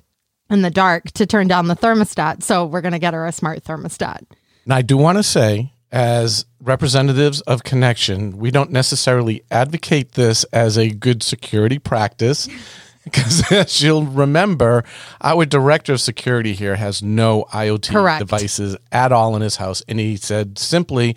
in 0.50 0.62
the 0.62 0.70
dark 0.70 1.12
to 1.12 1.26
turn 1.26 1.48
down 1.48 1.68
the 1.68 1.76
thermostat 1.76 2.44
so 2.44 2.66
we're 2.66 2.82
going 2.82 2.92
to 2.94 3.00
get 3.00 3.14
her 3.14 3.26
a 3.26 3.32
smart 3.32 3.64
thermostat 3.64 4.22
And 4.66 4.74
I 4.74 4.82
do 4.82 4.98
want 4.98 5.18
to 5.18 5.24
say, 5.24 5.74
as 5.92 6.46
representatives 6.60 7.42
of 7.42 7.64
Connection, 7.64 8.38
we 8.38 8.52
don't 8.52 8.72
necessarily 8.72 9.44
advocate 9.52 10.14
this 10.14 10.44
as 10.46 10.78
a 10.78 10.90
good 10.90 11.24
security 11.24 11.80
practice. 11.80 12.48
Because 13.06 13.52
as 13.52 13.84
you'll 13.84 14.08
remember, 14.08 14.84
our 15.22 15.46
director 15.46 15.94
of 15.94 16.02
security 16.02 16.54
here 16.56 16.76
has 16.76 17.04
no 17.04 17.46
IoT 17.52 17.92
Correct. 17.92 18.18
devices 18.20 18.76
at 18.92 19.12
all 19.12 19.36
in 19.36 19.44
his 19.44 19.58
house. 19.58 19.84
And 19.88 20.00
he 20.00 20.18
said 20.18 20.58
simply, 20.58 21.16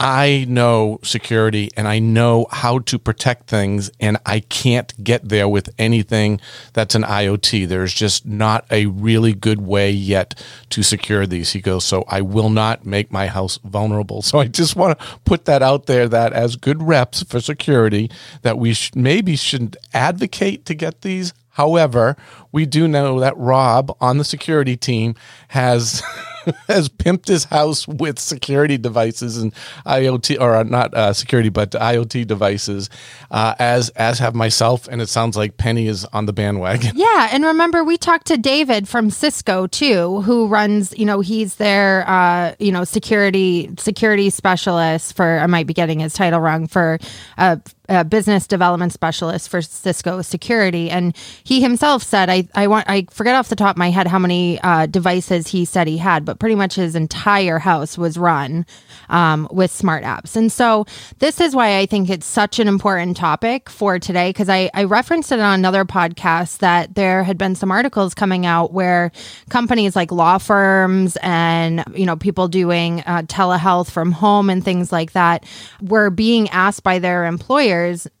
I 0.00 0.44
know 0.48 0.98
security 1.02 1.70
and 1.76 1.86
I 1.86 2.00
know 2.00 2.46
how 2.50 2.80
to 2.80 2.98
protect 2.98 3.48
things, 3.48 3.90
and 4.00 4.18
I 4.26 4.40
can't 4.40 4.92
get 5.02 5.28
there 5.28 5.48
with 5.48 5.72
anything 5.78 6.40
that's 6.72 6.94
an 6.94 7.02
IoT. 7.02 7.68
There's 7.68 7.94
just 7.94 8.26
not 8.26 8.66
a 8.70 8.86
really 8.86 9.32
good 9.34 9.60
way 9.60 9.90
yet 9.90 10.42
to 10.70 10.82
secure 10.82 11.26
these. 11.26 11.52
He 11.52 11.60
goes, 11.60 11.84
So 11.84 12.04
I 12.08 12.22
will 12.22 12.50
not 12.50 12.84
make 12.84 13.12
my 13.12 13.28
house 13.28 13.58
vulnerable. 13.64 14.20
So 14.22 14.38
I 14.38 14.48
just 14.48 14.74
want 14.74 14.98
to 14.98 15.06
put 15.24 15.44
that 15.44 15.62
out 15.62 15.86
there 15.86 16.08
that 16.08 16.32
as 16.32 16.56
good 16.56 16.82
reps 16.82 17.22
for 17.22 17.40
security, 17.40 18.10
that 18.42 18.58
we 18.58 18.74
sh- 18.74 18.90
maybe 18.94 19.36
shouldn't 19.36 19.76
advocate 19.92 20.64
to 20.66 20.74
get 20.74 21.02
these. 21.02 21.32
However, 21.50 22.16
we 22.50 22.66
do 22.66 22.88
know 22.88 23.20
that 23.20 23.36
Rob 23.36 23.96
on 24.00 24.18
the 24.18 24.24
security 24.24 24.76
team 24.76 25.14
has 25.48 26.02
has 26.68 26.88
pimped 26.88 27.28
his 27.28 27.44
house 27.44 27.86
with 27.86 28.18
security 28.18 28.78
devices 28.78 29.38
and 29.38 29.52
IoT 29.86 30.40
or 30.40 30.64
not 30.64 30.94
uh, 30.94 31.12
security 31.12 31.48
but 31.48 31.70
IoT 31.72 32.26
devices 32.26 32.90
uh, 33.30 33.54
as 33.58 33.90
as 33.90 34.18
have 34.18 34.34
myself 34.34 34.88
and 34.88 35.00
it 35.00 35.08
sounds 35.08 35.36
like 35.36 35.56
Penny 35.56 35.86
is 35.86 36.04
on 36.06 36.26
the 36.26 36.32
bandwagon. 36.32 36.92
Yeah, 37.04 37.28
and 37.32 37.44
remember 37.44 37.84
we 37.84 37.98
talked 37.98 38.26
to 38.28 38.38
David 38.38 38.88
from 38.88 39.10
Cisco 39.10 39.66
too, 39.66 40.22
who 40.22 40.46
runs. 40.46 40.96
You 40.96 41.04
know, 41.04 41.20
he's 41.20 41.56
their 41.56 42.08
uh, 42.08 42.54
you 42.58 42.72
know 42.72 42.84
security 42.84 43.70
security 43.78 44.30
specialist 44.30 45.16
for. 45.16 45.38
I 45.38 45.46
might 45.46 45.66
be 45.66 45.74
getting 45.74 46.00
his 46.00 46.14
title 46.14 46.40
wrong 46.40 46.66
for. 46.66 46.98
Uh, 47.36 47.56
business 48.04 48.46
development 48.46 48.92
specialist 48.92 49.48
for 49.48 49.60
Cisco 49.60 50.22
security, 50.22 50.90
and 50.90 51.14
he 51.44 51.60
himself 51.60 52.02
said, 52.02 52.30
"I 52.30 52.48
I 52.54 52.66
want 52.66 52.88
I 52.88 53.06
forget 53.10 53.34
off 53.34 53.48
the 53.48 53.56
top 53.56 53.76
of 53.76 53.78
my 53.78 53.90
head 53.90 54.06
how 54.06 54.18
many 54.18 54.58
uh, 54.62 54.86
devices 54.86 55.48
he 55.48 55.64
said 55.64 55.86
he 55.86 55.98
had, 55.98 56.24
but 56.24 56.38
pretty 56.38 56.54
much 56.54 56.76
his 56.76 56.94
entire 56.94 57.58
house 57.58 57.98
was 57.98 58.16
run 58.16 58.64
um, 59.10 59.48
with 59.50 59.70
smart 59.70 60.02
apps." 60.02 60.34
And 60.34 60.50
so 60.50 60.86
this 61.18 61.40
is 61.40 61.54
why 61.54 61.78
I 61.78 61.86
think 61.86 62.08
it's 62.08 62.26
such 62.26 62.58
an 62.58 62.68
important 62.68 63.16
topic 63.16 63.68
for 63.68 63.98
today 63.98 64.30
because 64.30 64.48
I 64.48 64.70
I 64.72 64.84
referenced 64.84 65.30
it 65.30 65.40
on 65.40 65.58
another 65.58 65.84
podcast 65.84 66.58
that 66.58 66.94
there 66.94 67.22
had 67.22 67.36
been 67.36 67.54
some 67.54 67.70
articles 67.70 68.14
coming 68.14 68.46
out 68.46 68.72
where 68.72 69.12
companies 69.50 69.94
like 69.94 70.10
law 70.10 70.38
firms 70.38 71.18
and 71.22 71.84
you 71.94 72.06
know 72.06 72.16
people 72.16 72.48
doing 72.48 73.00
uh, 73.00 73.22
telehealth 73.22 73.90
from 73.90 74.10
home 74.10 74.48
and 74.48 74.64
things 74.64 74.90
like 74.90 75.12
that 75.12 75.44
were 75.82 76.08
being 76.08 76.48
asked 76.48 76.82
by 76.82 76.98
their 76.98 77.26
employers 77.26 77.73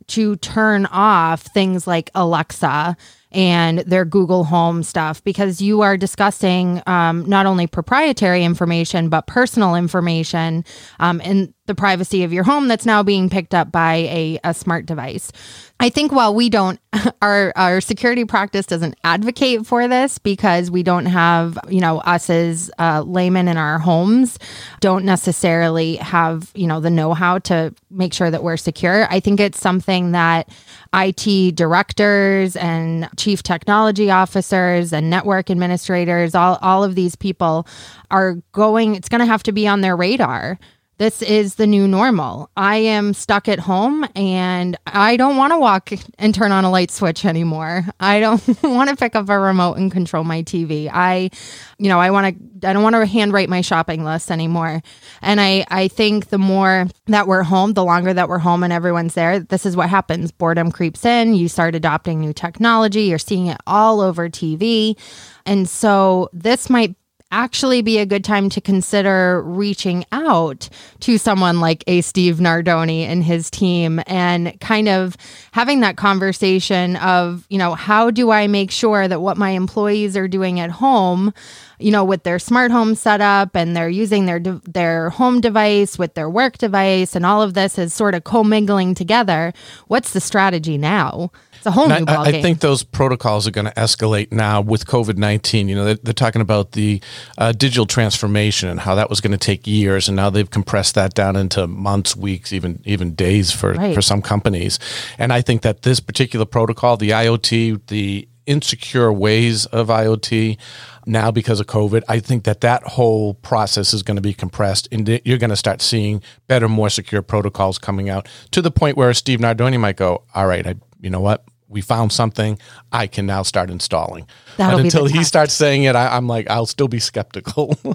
to 0.08 0.36
turn 0.36 0.86
off 0.86 1.42
things 1.42 1.86
like 1.86 2.10
Alexa 2.14 2.96
and 3.34 3.80
their 3.80 4.04
Google 4.04 4.44
Home 4.44 4.82
stuff 4.84 5.22
because 5.24 5.60
you 5.60 5.80
are 5.80 5.96
discussing 5.96 6.80
um, 6.86 7.28
not 7.28 7.46
only 7.46 7.66
proprietary 7.66 8.44
information 8.44 9.08
but 9.08 9.26
personal 9.26 9.74
information 9.74 10.64
um, 11.00 11.20
in 11.20 11.52
the 11.66 11.74
privacy 11.74 12.24
of 12.24 12.32
your 12.32 12.44
home 12.44 12.68
that's 12.68 12.84
now 12.84 13.02
being 13.02 13.30
picked 13.30 13.54
up 13.54 13.72
by 13.72 13.94
a, 13.94 14.38
a 14.44 14.54
smart 14.54 14.86
device. 14.86 15.32
I 15.80 15.88
think 15.88 16.12
while 16.12 16.34
we 16.34 16.48
don't, 16.50 16.78
our 17.22 17.52
our 17.56 17.80
security 17.80 18.24
practice 18.24 18.66
doesn't 18.66 18.96
advocate 19.02 19.66
for 19.66 19.88
this 19.88 20.18
because 20.18 20.70
we 20.70 20.82
don't 20.82 21.06
have, 21.06 21.58
you 21.68 21.80
know, 21.80 21.98
us 22.00 22.30
as 22.30 22.70
uh, 22.78 23.02
laymen 23.02 23.48
in 23.48 23.56
our 23.56 23.78
homes 23.78 24.38
don't 24.80 25.04
necessarily 25.04 25.96
have, 25.96 26.50
you 26.54 26.66
know, 26.66 26.80
the 26.80 26.90
know 26.90 27.12
how 27.12 27.38
to 27.40 27.74
make 27.90 28.12
sure 28.12 28.30
that 28.30 28.42
we're 28.42 28.56
secure. 28.56 29.06
I 29.10 29.20
think 29.20 29.40
it's 29.40 29.60
something 29.60 30.12
that 30.12 30.48
IT 30.94 31.56
directors 31.56 32.56
and 32.56 33.08
chief 33.16 33.42
technology 33.42 34.10
officers 34.10 34.92
and 34.92 35.10
network 35.10 35.50
administrators, 35.50 36.34
all 36.34 36.58
all 36.62 36.84
of 36.84 36.94
these 36.94 37.16
people 37.16 37.66
are 38.10 38.34
going. 38.52 38.94
It's 38.94 39.08
going 39.08 39.20
to 39.20 39.26
have 39.26 39.42
to 39.44 39.52
be 39.52 39.66
on 39.66 39.80
their 39.80 39.96
radar 39.96 40.58
this 40.98 41.22
is 41.22 41.56
the 41.56 41.66
new 41.66 41.88
normal. 41.88 42.50
I 42.56 42.76
am 42.76 43.14
stuck 43.14 43.48
at 43.48 43.58
home 43.58 44.06
and 44.14 44.76
I 44.86 45.16
don't 45.16 45.36
want 45.36 45.52
to 45.52 45.58
walk 45.58 45.90
and 46.18 46.32
turn 46.32 46.52
on 46.52 46.64
a 46.64 46.70
light 46.70 46.92
switch 46.92 47.24
anymore. 47.24 47.84
I 47.98 48.20
don't 48.20 48.42
want 48.62 48.90
to 48.90 48.96
pick 48.96 49.16
up 49.16 49.28
a 49.28 49.38
remote 49.38 49.74
and 49.74 49.90
control 49.90 50.22
my 50.22 50.42
TV. 50.42 50.88
I, 50.92 51.30
you 51.78 51.88
know, 51.88 51.98
I 51.98 52.10
want 52.10 52.38
to, 52.60 52.68
I 52.68 52.72
don't 52.72 52.84
want 52.84 52.94
to 52.94 53.06
handwrite 53.06 53.48
my 53.48 53.60
shopping 53.60 54.04
list 54.04 54.30
anymore. 54.30 54.82
And 55.20 55.40
I, 55.40 55.66
I 55.68 55.88
think 55.88 56.28
the 56.28 56.38
more 56.38 56.86
that 57.06 57.26
we're 57.26 57.42
home, 57.42 57.72
the 57.72 57.84
longer 57.84 58.14
that 58.14 58.28
we're 58.28 58.38
home 58.38 58.62
and 58.62 58.72
everyone's 58.72 59.14
there, 59.14 59.40
this 59.40 59.66
is 59.66 59.76
what 59.76 59.90
happens. 59.90 60.30
Boredom 60.30 60.70
creeps 60.70 61.04
in. 61.04 61.34
You 61.34 61.48
start 61.48 61.74
adopting 61.74 62.20
new 62.20 62.32
technology. 62.32 63.02
You're 63.02 63.18
seeing 63.18 63.48
it 63.48 63.58
all 63.66 64.00
over 64.00 64.28
TV. 64.28 64.96
And 65.44 65.68
so 65.68 66.30
this 66.32 66.70
might 66.70 66.94
actually 67.30 67.82
be 67.82 67.98
a 67.98 68.06
good 68.06 68.24
time 68.24 68.48
to 68.48 68.60
consider 68.60 69.42
reaching 69.42 70.04
out 70.12 70.68
to 71.00 71.18
someone 71.18 71.60
like 71.60 71.82
a 71.86 72.00
Steve 72.00 72.36
Nardoni 72.36 73.00
and 73.00 73.24
his 73.24 73.50
team 73.50 74.00
and 74.06 74.58
kind 74.60 74.88
of 74.88 75.16
having 75.52 75.80
that 75.80 75.96
conversation 75.96 76.96
of, 76.96 77.44
you 77.50 77.58
know, 77.58 77.74
how 77.74 78.10
do 78.10 78.30
I 78.30 78.46
make 78.46 78.70
sure 78.70 79.08
that 79.08 79.20
what 79.20 79.36
my 79.36 79.50
employees 79.50 80.16
are 80.16 80.28
doing 80.28 80.60
at 80.60 80.70
home, 80.70 81.34
you 81.80 81.90
know, 81.90 82.04
with 82.04 82.22
their 82.22 82.38
smart 82.38 82.70
home 82.70 82.94
setup 82.94 83.56
and 83.56 83.76
they're 83.76 83.88
using 83.88 84.26
their 84.26 84.38
de- 84.38 84.60
their 84.64 85.10
home 85.10 85.40
device 85.40 85.98
with 85.98 86.14
their 86.14 86.30
work 86.30 86.58
device 86.58 87.16
and 87.16 87.26
all 87.26 87.42
of 87.42 87.54
this 87.54 87.78
is 87.78 87.92
sort 87.92 88.14
of 88.14 88.24
commingling 88.24 88.94
together. 88.94 89.52
What's 89.88 90.12
the 90.12 90.20
strategy 90.20 90.78
now? 90.78 91.32
It's 91.64 91.68
a 91.68 91.80
whole 91.80 91.90
And 91.90 92.04
new 92.04 92.12
I. 92.12 92.24
I 92.24 92.42
think 92.42 92.60
those 92.60 92.82
protocols 92.82 93.48
are 93.48 93.50
going 93.50 93.64
to 93.64 93.72
escalate 93.72 94.30
now 94.30 94.60
with 94.60 94.84
COVID 94.84 95.16
19. 95.16 95.66
You 95.66 95.74
know, 95.74 95.84
they're, 95.86 95.94
they're 95.94 96.12
talking 96.12 96.42
about 96.42 96.72
the 96.72 97.00
uh, 97.38 97.52
digital 97.52 97.86
transformation 97.86 98.68
and 98.68 98.80
how 98.80 98.94
that 98.96 99.08
was 99.08 99.22
going 99.22 99.30
to 99.30 99.38
take 99.38 99.66
years. 99.66 100.06
And 100.06 100.14
now 100.14 100.28
they've 100.28 100.50
compressed 100.50 100.94
that 100.96 101.14
down 101.14 101.36
into 101.36 101.66
months, 101.66 102.14
weeks, 102.14 102.52
even 102.52 102.82
even 102.84 103.14
days 103.14 103.50
for, 103.50 103.72
Right. 103.72 103.94
for 103.94 104.02
some 104.02 104.20
companies. 104.20 104.78
And 105.16 105.32
I 105.32 105.40
think 105.40 105.62
that 105.62 105.82
this 105.82 106.00
particular 106.00 106.44
protocol, 106.44 106.98
the 106.98 107.10
IoT, 107.10 107.86
the 107.86 108.28
insecure 108.44 109.10
ways 109.10 109.64
of 109.64 109.86
IoT 109.86 110.58
now 111.06 111.30
because 111.30 111.60
of 111.60 111.66
COVID, 111.66 112.02
I 112.08 112.18
think 112.18 112.44
that 112.44 112.60
that 112.60 112.82
whole 112.82 113.32
process 113.32 113.94
is 113.94 114.02
going 114.02 114.16
to 114.16 114.22
be 114.22 114.34
compressed 114.34 114.86
and 114.92 115.08
you're 115.24 115.38
going 115.38 115.48
to 115.48 115.56
start 115.56 115.80
seeing 115.80 116.22
better, 116.46 116.68
more 116.68 116.90
secure 116.90 117.22
protocols 117.22 117.78
coming 117.78 118.10
out 118.10 118.28
to 118.50 118.60
the 118.60 118.70
point 118.70 118.98
where 118.98 119.14
Steve 119.14 119.38
Nardoni 119.38 119.80
might 119.80 119.96
go, 119.96 120.24
all 120.34 120.46
right, 120.46 120.66
I, 120.66 120.74
you 121.00 121.08
know 121.08 121.20
what? 121.20 121.42
We 121.68 121.80
found 121.80 122.12
something. 122.12 122.58
I 122.92 123.06
can 123.06 123.26
now 123.26 123.42
start 123.42 123.70
installing. 123.70 124.26
That'll 124.56 124.78
but 124.78 124.84
until 124.84 125.06
he 125.06 125.24
starts 125.24 125.54
saying 125.54 125.84
it, 125.84 125.96
I, 125.96 126.16
I'm 126.16 126.26
like, 126.26 126.48
I'll 126.50 126.66
still 126.66 126.88
be 126.88 127.00
skeptical. 127.00 127.78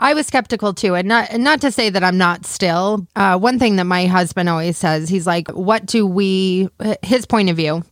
I 0.00 0.12
was 0.12 0.26
skeptical 0.26 0.74
too, 0.74 0.94
and 0.94 1.08
not 1.08 1.28
and 1.30 1.44
not 1.44 1.60
to 1.62 1.70
say 1.70 1.88
that 1.88 2.04
I'm 2.04 2.18
not 2.18 2.44
still. 2.44 3.06
Uh, 3.16 3.38
one 3.38 3.58
thing 3.58 3.76
that 3.76 3.84
my 3.84 4.06
husband 4.06 4.48
always 4.48 4.76
says, 4.76 5.08
he's 5.08 5.26
like, 5.26 5.48
"What 5.50 5.86
do 5.86 6.06
we?" 6.06 6.68
His 7.02 7.26
point 7.26 7.48
of 7.48 7.56
view 7.56 7.84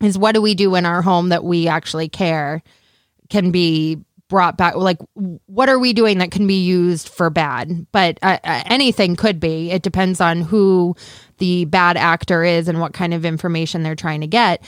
is, 0.00 0.18
"What 0.18 0.36
do 0.36 0.42
we 0.42 0.54
do 0.54 0.74
in 0.74 0.86
our 0.86 1.02
home 1.02 1.30
that 1.30 1.44
we 1.44 1.66
actually 1.66 2.08
care 2.08 2.62
can 3.30 3.50
be 3.50 3.98
brought 4.28 4.56
back? 4.56 4.76
Like, 4.76 4.98
what 5.46 5.68
are 5.68 5.78
we 5.78 5.92
doing 5.92 6.18
that 6.18 6.30
can 6.30 6.46
be 6.46 6.62
used 6.62 7.08
for 7.08 7.30
bad? 7.30 7.86
But 7.90 8.18
uh, 8.22 8.38
uh, 8.44 8.62
anything 8.66 9.16
could 9.16 9.40
be. 9.40 9.70
It 9.70 9.82
depends 9.82 10.20
on 10.20 10.42
who 10.42 10.94
the 11.38 11.64
bad 11.66 11.96
actor 11.96 12.44
is 12.44 12.68
and 12.68 12.80
what 12.80 12.92
kind 12.92 13.14
of 13.14 13.24
information 13.24 13.82
they're 13.82 13.94
trying 13.94 14.20
to 14.20 14.26
get. 14.26 14.62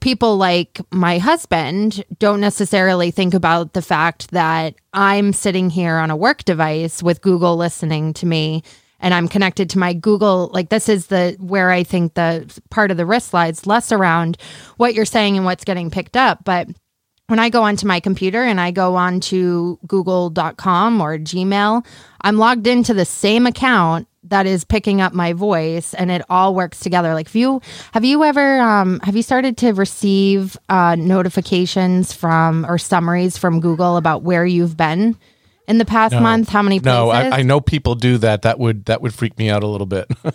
People 0.00 0.36
like 0.36 0.80
my 0.90 1.18
husband 1.18 2.04
don't 2.18 2.40
necessarily 2.40 3.10
think 3.10 3.34
about 3.34 3.72
the 3.72 3.82
fact 3.82 4.30
that 4.30 4.74
I'm 4.92 5.32
sitting 5.32 5.70
here 5.70 5.96
on 5.96 6.10
a 6.10 6.16
work 6.16 6.44
device 6.44 7.02
with 7.02 7.22
Google 7.22 7.56
listening 7.56 8.12
to 8.14 8.26
me 8.26 8.62
and 9.02 9.12
I'm 9.12 9.28
connected 9.28 9.68
to 9.70 9.78
my 9.78 9.92
Google. 9.92 10.50
Like 10.52 10.70
this 10.70 10.88
is 10.88 11.08
the 11.08 11.36
where 11.40 11.70
I 11.70 11.82
think 11.82 12.14
the 12.14 12.60
part 12.70 12.90
of 12.90 12.96
the 12.96 13.04
risk 13.04 13.32
lies 13.34 13.66
less 13.66 13.92
around 13.92 14.38
what 14.76 14.94
you're 14.94 15.04
saying 15.04 15.36
and 15.36 15.44
what's 15.44 15.64
getting 15.64 15.90
picked 15.90 16.16
up, 16.16 16.44
but 16.44 16.68
when 17.28 17.38
I 17.38 17.48
go 17.48 17.62
onto 17.62 17.86
my 17.86 18.00
computer 18.00 18.42
and 18.42 18.60
I 18.60 18.70
go 18.70 18.96
on 18.96 19.20
to 19.20 19.78
google.com 19.86 21.00
or 21.00 21.18
Gmail, 21.18 21.86
I'm 22.20 22.36
logged 22.36 22.66
into 22.66 22.94
the 22.94 23.04
same 23.04 23.46
account 23.46 24.08
that 24.24 24.46
is 24.46 24.64
picking 24.64 25.00
up 25.00 25.12
my 25.12 25.32
voice 25.32 25.94
and 25.94 26.10
it 26.10 26.22
all 26.30 26.54
works 26.54 26.80
together. 26.80 27.14
Like 27.14 27.26
if 27.26 27.34
you 27.34 27.60
have 27.92 28.04
you 28.04 28.22
ever 28.24 28.60
um, 28.60 29.00
have 29.00 29.16
you 29.16 29.22
started 29.22 29.56
to 29.58 29.72
receive 29.72 30.56
uh, 30.68 30.94
notifications 30.96 32.12
from 32.12 32.64
or 32.66 32.78
summaries 32.78 33.36
from 33.36 33.60
Google 33.60 33.96
about 33.96 34.22
where 34.22 34.46
you've 34.46 34.76
been 34.76 35.16
in 35.66 35.78
the 35.78 35.84
past 35.84 36.14
month? 36.14 36.48
How 36.48 36.62
many 36.62 36.80
places? 36.80 36.96
no, 36.98 37.10
I, 37.10 37.38
I 37.38 37.42
know 37.42 37.60
people 37.60 37.94
do 37.94 38.18
that. 38.18 38.42
That 38.42 38.58
would 38.58 38.84
that 38.86 39.00
would 39.02 39.14
freak 39.14 39.38
me 39.38 39.48
out 39.50 39.62
a 39.62 39.66
little 39.66 39.86
bit. 39.86 40.06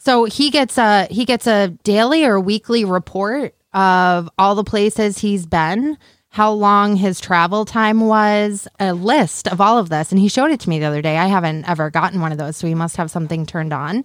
So 0.00 0.24
he 0.24 0.48
gets 0.48 0.78
a 0.78 1.06
he 1.10 1.26
gets 1.26 1.46
a 1.46 1.68
daily 1.84 2.24
or 2.24 2.40
weekly 2.40 2.86
report 2.86 3.54
of 3.72 4.28
all 4.38 4.54
the 4.54 4.64
places 4.64 5.18
he's 5.18 5.46
been, 5.46 5.98
how 6.30 6.52
long 6.52 6.94
his 6.94 7.20
travel 7.20 7.64
time 7.64 8.00
was, 8.00 8.68
a 8.78 8.92
list 8.92 9.48
of 9.48 9.60
all 9.60 9.78
of 9.78 9.88
this. 9.88 10.12
And 10.12 10.20
he 10.20 10.28
showed 10.28 10.50
it 10.50 10.60
to 10.60 10.68
me 10.68 10.78
the 10.78 10.84
other 10.84 11.00
day. 11.00 11.16
I 11.16 11.26
haven't 11.26 11.68
ever 11.68 11.90
gotten 11.90 12.20
one 12.20 12.32
of 12.32 12.38
those, 12.38 12.56
so 12.56 12.66
he 12.66 12.74
must 12.74 12.96
have 12.96 13.10
something 13.10 13.46
turned 13.46 13.72
on. 13.72 14.04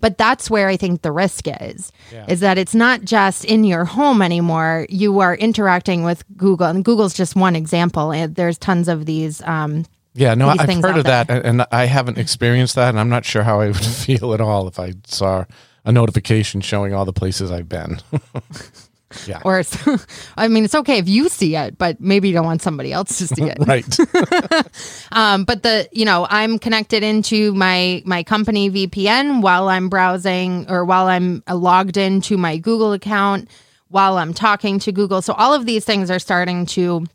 But 0.00 0.16
that's 0.16 0.48
where 0.48 0.68
I 0.68 0.76
think 0.76 1.02
the 1.02 1.12
risk 1.12 1.46
is, 1.46 1.90
yeah. 2.12 2.26
is 2.28 2.40
that 2.40 2.58
it's 2.58 2.74
not 2.74 3.02
just 3.02 3.44
in 3.44 3.64
your 3.64 3.84
home 3.84 4.22
anymore. 4.22 4.86
You 4.88 5.18
are 5.20 5.34
interacting 5.34 6.04
with 6.04 6.24
Google, 6.36 6.68
and 6.68 6.84
Google's 6.84 7.14
just 7.14 7.34
one 7.34 7.56
example. 7.56 8.12
And 8.12 8.34
There's 8.34 8.56
tons 8.56 8.88
of 8.88 9.04
these. 9.04 9.42
Um, 9.42 9.84
yeah, 10.14 10.34
no, 10.34 10.48
I've 10.48 10.60
heard 10.60 10.96
of 10.96 11.04
there. 11.04 11.24
that, 11.24 11.44
and 11.44 11.66
I 11.72 11.86
haven't 11.86 12.18
experienced 12.18 12.76
that, 12.76 12.90
and 12.90 13.00
I'm 13.00 13.08
not 13.08 13.24
sure 13.24 13.42
how 13.42 13.60
I 13.60 13.66
would 13.66 13.76
feel 13.84 14.32
at 14.32 14.40
all 14.40 14.68
if 14.68 14.78
I 14.78 14.92
saw 15.06 15.44
a 15.84 15.90
notification 15.90 16.60
showing 16.60 16.94
all 16.94 17.04
the 17.04 17.12
places 17.12 17.50
I've 17.50 17.68
been. 17.68 17.98
Yeah. 19.26 19.40
Or, 19.44 19.62
I 20.36 20.48
mean, 20.48 20.64
it's 20.64 20.74
okay 20.74 20.98
if 20.98 21.08
you 21.08 21.28
see 21.28 21.56
it, 21.56 21.78
but 21.78 22.00
maybe 22.00 22.28
you 22.28 22.34
don't 22.34 22.44
want 22.44 22.62
somebody 22.62 22.92
else 22.92 23.18
to 23.18 23.26
see 23.26 23.44
it. 23.44 23.58
right. 23.66 23.98
um, 25.12 25.44
but 25.44 25.62
the, 25.62 25.88
you 25.92 26.04
know, 26.04 26.26
I'm 26.30 26.58
connected 26.58 27.02
into 27.02 27.54
my 27.54 28.02
my 28.04 28.22
company 28.22 28.70
VPN 28.70 29.42
while 29.42 29.68
I'm 29.68 29.88
browsing 29.88 30.66
or 30.68 30.84
while 30.84 31.06
I'm 31.06 31.42
logged 31.48 31.96
into 31.96 32.36
my 32.36 32.58
Google 32.58 32.92
account, 32.92 33.48
while 33.88 34.18
I'm 34.18 34.34
talking 34.34 34.78
to 34.80 34.92
Google. 34.92 35.22
So 35.22 35.32
all 35.34 35.54
of 35.54 35.66
these 35.66 35.84
things 35.84 36.10
are 36.10 36.18
starting 36.18 36.66
to 36.66 37.06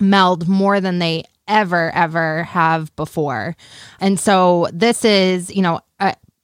meld 0.00 0.48
more 0.48 0.80
than 0.80 0.98
they 0.98 1.24
ever 1.48 1.90
ever 1.94 2.44
have 2.44 2.94
before. 2.96 3.56
And 4.00 4.18
so 4.18 4.68
this 4.72 5.04
is, 5.04 5.54
you 5.54 5.62
know, 5.62 5.80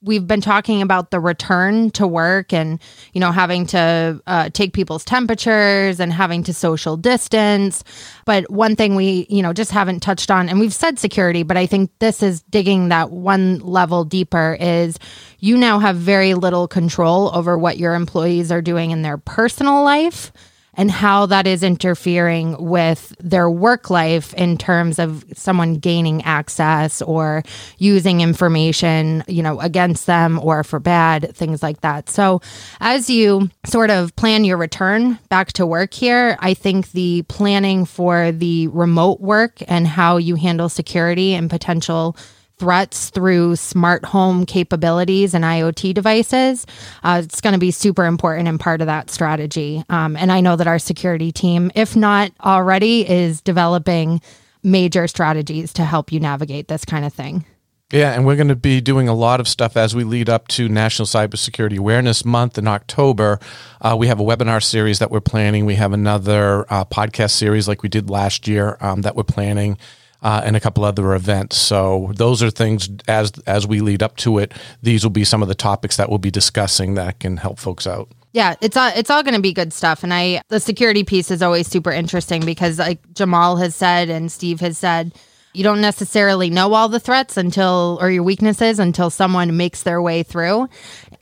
we've 0.03 0.26
been 0.26 0.41
talking 0.41 0.83
about 0.83 1.11
the 1.11 1.21
return 1.21 1.91
to 1.91 2.07
work 2.07 2.53
and 2.53 2.81
you 3.12 3.21
know 3.21 3.33
having 3.33 3.67
to 3.67 4.21
uh, 4.26 4.50
take 4.50 4.73
people's 4.73 5.05
temperatures 5.05 6.00
and 6.00 6.12
having 6.12 6.43
to 6.45 6.55
social 6.55 6.97
distance. 6.97 7.83
But 8.25 8.50
one 8.50 8.76
thing 8.76 8.95
we 8.95 9.26
you 9.29 9.43
know 9.43 9.53
just 9.53 9.71
haven't 9.71 10.00
touched 10.00 10.31
on 10.31 10.49
and 10.49 10.61
we've 10.61 10.75
said 10.75 10.99
security 10.99 11.43
but 11.43 11.57
i 11.57 11.67
think 11.67 11.91
this 11.99 12.23
is 12.23 12.43
digging 12.43 12.88
that 12.88 13.11
one 13.11 13.59
level 13.61 14.05
deeper 14.05 14.57
is 14.61 14.99
you 15.38 15.57
now 15.57 15.79
have 15.79 15.97
very 15.97 16.35
little 16.35 16.69
control 16.69 17.31
over 17.35 17.57
what 17.59 17.79
your 17.79 17.95
employees 17.95 18.53
are 18.53 18.62
doing 18.62 18.91
in 18.91 19.03
their 19.03 19.19
personal 19.19 19.83
life 19.83 20.33
and 20.76 20.90
how 20.90 21.26
that 21.26 21.47
is 21.47 21.62
interfering 21.62 22.56
with 22.62 23.14
their 23.18 23.50
work 23.50 23.90
life 23.90 24.35
in 24.35 24.59
terms 24.59 24.99
of 24.99 25.25
someone 25.35 25.76
gaining 25.76 26.23
access 26.23 27.02
or 27.02 27.42
using 27.78 28.21
information, 28.21 29.25
you 29.26 29.42
know, 29.42 29.61
against 29.61 30.06
them 30.06 30.38
or 30.42 30.62
for 30.62 30.78
bad, 30.78 31.35
things 31.35 31.62
like 31.62 31.80
that. 31.80 32.09
So, 32.09 32.40
as 32.80 33.09
you 33.09 33.50
sort 33.64 33.90
of 33.90 34.14
plan 34.16 34.45
your 34.45 34.56
return 34.56 35.18
back 35.28 35.52
to 35.54 35.66
work 35.66 35.95
here, 35.95 36.37
I 36.40 36.54
think 36.54 36.92
the 36.92 37.23
planning 37.28 37.85
for 37.85 38.33
the 38.33 38.68
remote 38.68 39.21
work 39.21 39.59
and 39.68 39.87
how 39.87 40.16
you 40.16 40.37
handle 40.37 40.68
security 40.68 41.35
and 41.35 41.49
potential 41.49 42.16
threats 42.59 43.11
through 43.11 43.57
smart 43.57 44.05
home 44.05 44.47
capabilities 44.47 45.35
and 45.35 45.45
IoT 45.45 45.95
devices. 45.95 46.67
Uh, 47.03 47.23
it's 47.25 47.41
going 47.41 47.53
to 47.53 47.59
be 47.59 47.71
super 47.71 48.05
important 48.05 48.49
and 48.49 48.59
part 48.59 48.81
of 48.81 48.87
that 48.87 49.11
strategy. 49.11 49.85
Um, 49.89 50.17
and 50.17 50.33
I 50.33 50.41
know 50.41 50.57
that 50.57 50.67
our 50.67 50.79
security 50.79 51.33
team, 51.33 51.71
if 51.75 51.95
not 51.97 52.33
already, 52.45 53.09
is 53.09 53.41
developing 53.41 54.21
major 54.63 55.07
strategies 55.07 55.73
to 55.75 55.85
help 55.85 56.13
you 56.13 56.21
navigate 56.21 56.69
this 56.69 56.85
kind 56.85 57.05
of 57.05 57.13
thing. 57.13 57.45
Yeah, 57.93 58.15
and 58.15 58.27
we're 58.27 58.35
going 58.35 58.49
to 58.49 58.57
be 58.57 58.81
doing 58.81 59.09
a 59.09 59.15
lot 59.15 59.39
of 59.39 59.47
stuff 59.47 59.77
as 59.77 59.95
we 59.95 60.03
lead 60.03 60.29
up 60.29 60.49
to 60.49 60.69
National 60.69 61.07
Cybersecurity 61.07 61.79
Awareness 61.79 62.25
Month 62.25 62.59
in 62.59 62.67
October. 62.67 63.39
Uh, 63.81 63.95
we 63.97 64.09
have 64.09 64.19
a 64.19 64.25
webinar 64.25 64.61
series 64.61 64.99
that 64.99 65.13
we're 65.13 65.21
planning. 65.21 65.67
We 65.67 65.77
have 65.77 65.93
another 65.93 66.67
uh, 66.69 66.85
podcast 66.85 67.31
series 67.31 67.69
like 67.69 67.85
we 67.85 67.89
did 67.89 68.11
last 68.11 68.49
year 68.49 68.77
um, 68.81 69.03
that 69.03 69.15
we're 69.15 69.23
planning 69.23 69.79
uh, 70.26 70.42
and 70.45 70.56
a 70.56 70.61
couple 70.61 70.85
other 70.85 71.14
events. 71.14 71.56
So 71.56 72.11
those 72.16 72.42
are 72.42 72.50
things 72.50 72.88
as 73.06 73.30
as 73.47 73.64
we 73.64 73.78
lead 73.80 74.02
up 74.02 74.16
to 74.16 74.38
it. 74.38 74.52
These 74.83 75.04
will 75.04 75.12
be 75.12 75.23
some 75.23 75.40
of 75.40 75.47
the 75.47 75.54
topics 75.54 75.97
that 75.99 76.09
we'll 76.09 76.18
be 76.18 76.33
discussing 76.33 76.95
that 76.95 77.21
can 77.21 77.37
help 77.37 77.61
folks 77.61 77.87
out. 77.87 78.09
Yeah, 78.33 78.56
it's 78.61 78.76
all 78.76 78.90
it's 78.97 79.09
all 79.09 79.23
going 79.23 79.37
to 79.37 79.40
be 79.40 79.52
good 79.52 79.73
stuff, 79.73 80.02
and 80.02 80.12
I 80.12 80.42
the 80.49 80.59
security 80.59 81.04
piece 81.04 81.30
is 81.30 81.42
always 81.42 81.68
super 81.68 81.92
interesting 81.92 82.45
because 82.45 82.80
like 82.80 82.99
Jamal 83.14 83.54
has 83.59 83.76
said 83.76 84.11
and 84.11 84.30
Steve 84.33 84.59
has 84.59 84.76
said, 84.76 85.14
you 85.57 85.65
don't 85.65 85.81
necessarily 85.81 86.51
know 86.51 86.75
all 86.75 86.89
the 86.89 87.01
threats 87.01 87.39
until 87.39 87.99
or 88.01 88.11
your 88.11 88.23
weaknesses 88.23 88.79
until 88.79 89.09
someone 89.09 89.57
makes 89.57 89.85
their 89.85 90.03
way 90.03 90.23
through. 90.23 90.69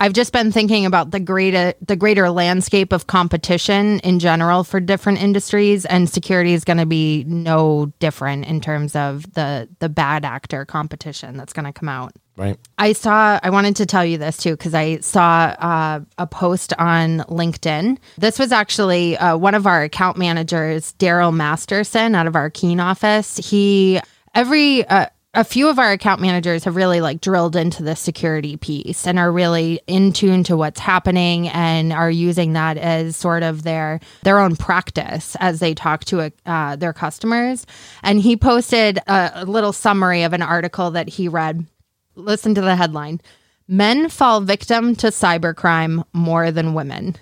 I've 0.01 0.13
just 0.13 0.33
been 0.33 0.51
thinking 0.51 0.87
about 0.87 1.13
the 1.13 1.21
greater 1.21 1.75
the 1.81 1.95
greater 1.95 2.29
landscape 2.31 2.93
of 2.93 3.07
competition 3.07 4.01
in 4.01 4.19
general 4.19 4.65
for 4.65 4.81
different 4.81 5.23
industries 5.23 5.85
and 5.85 6.11
security 6.11 6.53
is 6.53 6.65
going 6.65 6.79
to 6.79 6.87
be 6.87 7.25
no 7.29 7.93
different 8.01 8.47
in 8.47 8.61
terms 8.61 8.97
of 8.97 9.33
the 9.35 9.69
the 9.79 9.89
bad 9.89 10.25
actor 10.25 10.65
competition 10.65 11.37
that's 11.37 11.53
going 11.53 11.67
to 11.67 11.73
come 11.73 11.89
out. 11.89 12.13
Right. 12.37 12.59
I 12.79 12.95
saw, 12.95 13.39
I 13.41 13.51
wanted 13.51 13.77
to 13.77 13.87
tell 13.87 14.05
you 14.05 14.19
this 14.19 14.39
too, 14.39 14.55
because 14.57 14.75
I 14.75 14.99
saw 14.99 15.55
uh, 15.57 16.01
a 16.19 16.27
post 16.27 16.73
on 16.81 17.21
LinkedIn. 17.29 17.99
This 18.19 18.41
was 18.41 18.51
actually 18.51 19.17
uh, 19.17 19.37
one 19.37 19.55
of 19.55 19.69
our 19.69 19.85
account 19.85 20.19
managers, 20.19 20.95
Daryl 20.95 21.33
Masterson, 21.33 22.17
out 22.17 22.27
of 22.27 22.35
our 22.35 22.51
Keene 22.51 22.81
office. 22.81 23.37
He 23.37 24.01
every 24.35 24.87
uh, 24.87 25.07
a 25.35 25.45
few 25.45 25.69
of 25.69 25.79
our 25.79 25.91
account 25.91 26.21
managers 26.21 26.65
have 26.65 26.77
really 26.77 27.01
like 27.01 27.21
drilled 27.21 27.57
into 27.57 27.83
the 27.83 27.97
security 27.97 28.57
piece 28.57 29.07
and 29.07 29.19
are 29.19 29.33
really 29.33 29.81
in 29.87 30.13
tune 30.13 30.45
to 30.45 30.57
what's 30.57 30.79
happening 30.79 31.49
and 31.49 31.93
are 31.93 32.11
using 32.11 32.53
that 32.53 32.79
as 32.79 33.17
sort 33.17 33.43
of 33.43 33.65
their 33.65 34.01
their 34.23 34.39
own 34.39 34.57
practice 34.57 35.37
as 35.41 35.59
they 35.59 35.75
talk 35.75 36.05
to 36.05 36.33
uh, 36.47 36.77
their 36.77 36.93
customers. 36.93 37.67
And 38.03 38.21
he 38.21 38.37
posted 38.37 38.99
a, 39.07 39.33
a 39.35 39.45
little 39.45 39.73
summary 39.73 40.23
of 40.23 40.33
an 40.33 40.43
article 40.43 40.93
that 40.93 41.09
he 41.09 41.29
read. 41.29 41.67
Listen 42.15 42.55
to 42.55 42.61
the 42.61 42.77
headline 42.77 43.21
men 43.67 44.09
fall 44.09 44.41
victim 44.41 44.95
to 44.95 45.09
cybercrime 45.09 46.05
more 46.13 46.51
than 46.51 46.75
women. 46.75 47.17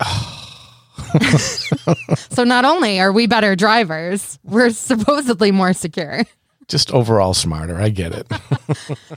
So 2.30 2.44
not 2.44 2.64
only 2.64 3.00
are 3.00 3.10
we 3.10 3.26
better 3.26 3.56
drivers 3.56 4.38
we're 4.44 4.70
supposedly 4.70 5.50
more 5.50 5.72
secure 5.72 6.22
just 6.70 6.92
overall 6.92 7.34
smarter. 7.34 7.76
I 7.76 7.90
get 7.90 8.12
it. 8.12 8.26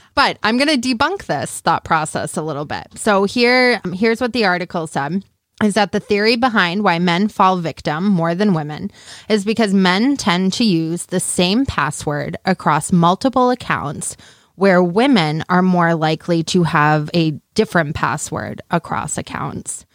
but 0.14 0.38
I'm 0.42 0.58
going 0.58 0.80
to 0.80 0.94
debunk 0.94 1.24
this 1.24 1.60
thought 1.60 1.84
process 1.84 2.36
a 2.36 2.42
little 2.42 2.64
bit. 2.66 2.88
So 2.96 3.24
here, 3.24 3.80
um, 3.84 3.92
here's 3.92 4.20
what 4.20 4.32
the 4.32 4.44
article 4.44 4.86
said 4.86 5.24
is 5.62 5.74
that 5.74 5.92
the 5.92 6.00
theory 6.00 6.36
behind 6.36 6.82
why 6.82 6.98
men 6.98 7.28
fall 7.28 7.56
victim 7.58 8.04
more 8.08 8.34
than 8.34 8.54
women 8.54 8.90
is 9.28 9.44
because 9.44 9.72
men 9.72 10.16
tend 10.16 10.52
to 10.54 10.64
use 10.64 11.06
the 11.06 11.20
same 11.20 11.64
password 11.64 12.36
across 12.44 12.90
multiple 12.92 13.50
accounts 13.50 14.16
where 14.56 14.82
women 14.82 15.44
are 15.48 15.62
more 15.62 15.94
likely 15.94 16.42
to 16.42 16.64
have 16.64 17.08
a 17.14 17.32
different 17.54 17.94
password 17.94 18.62
across 18.70 19.16
accounts. 19.16 19.86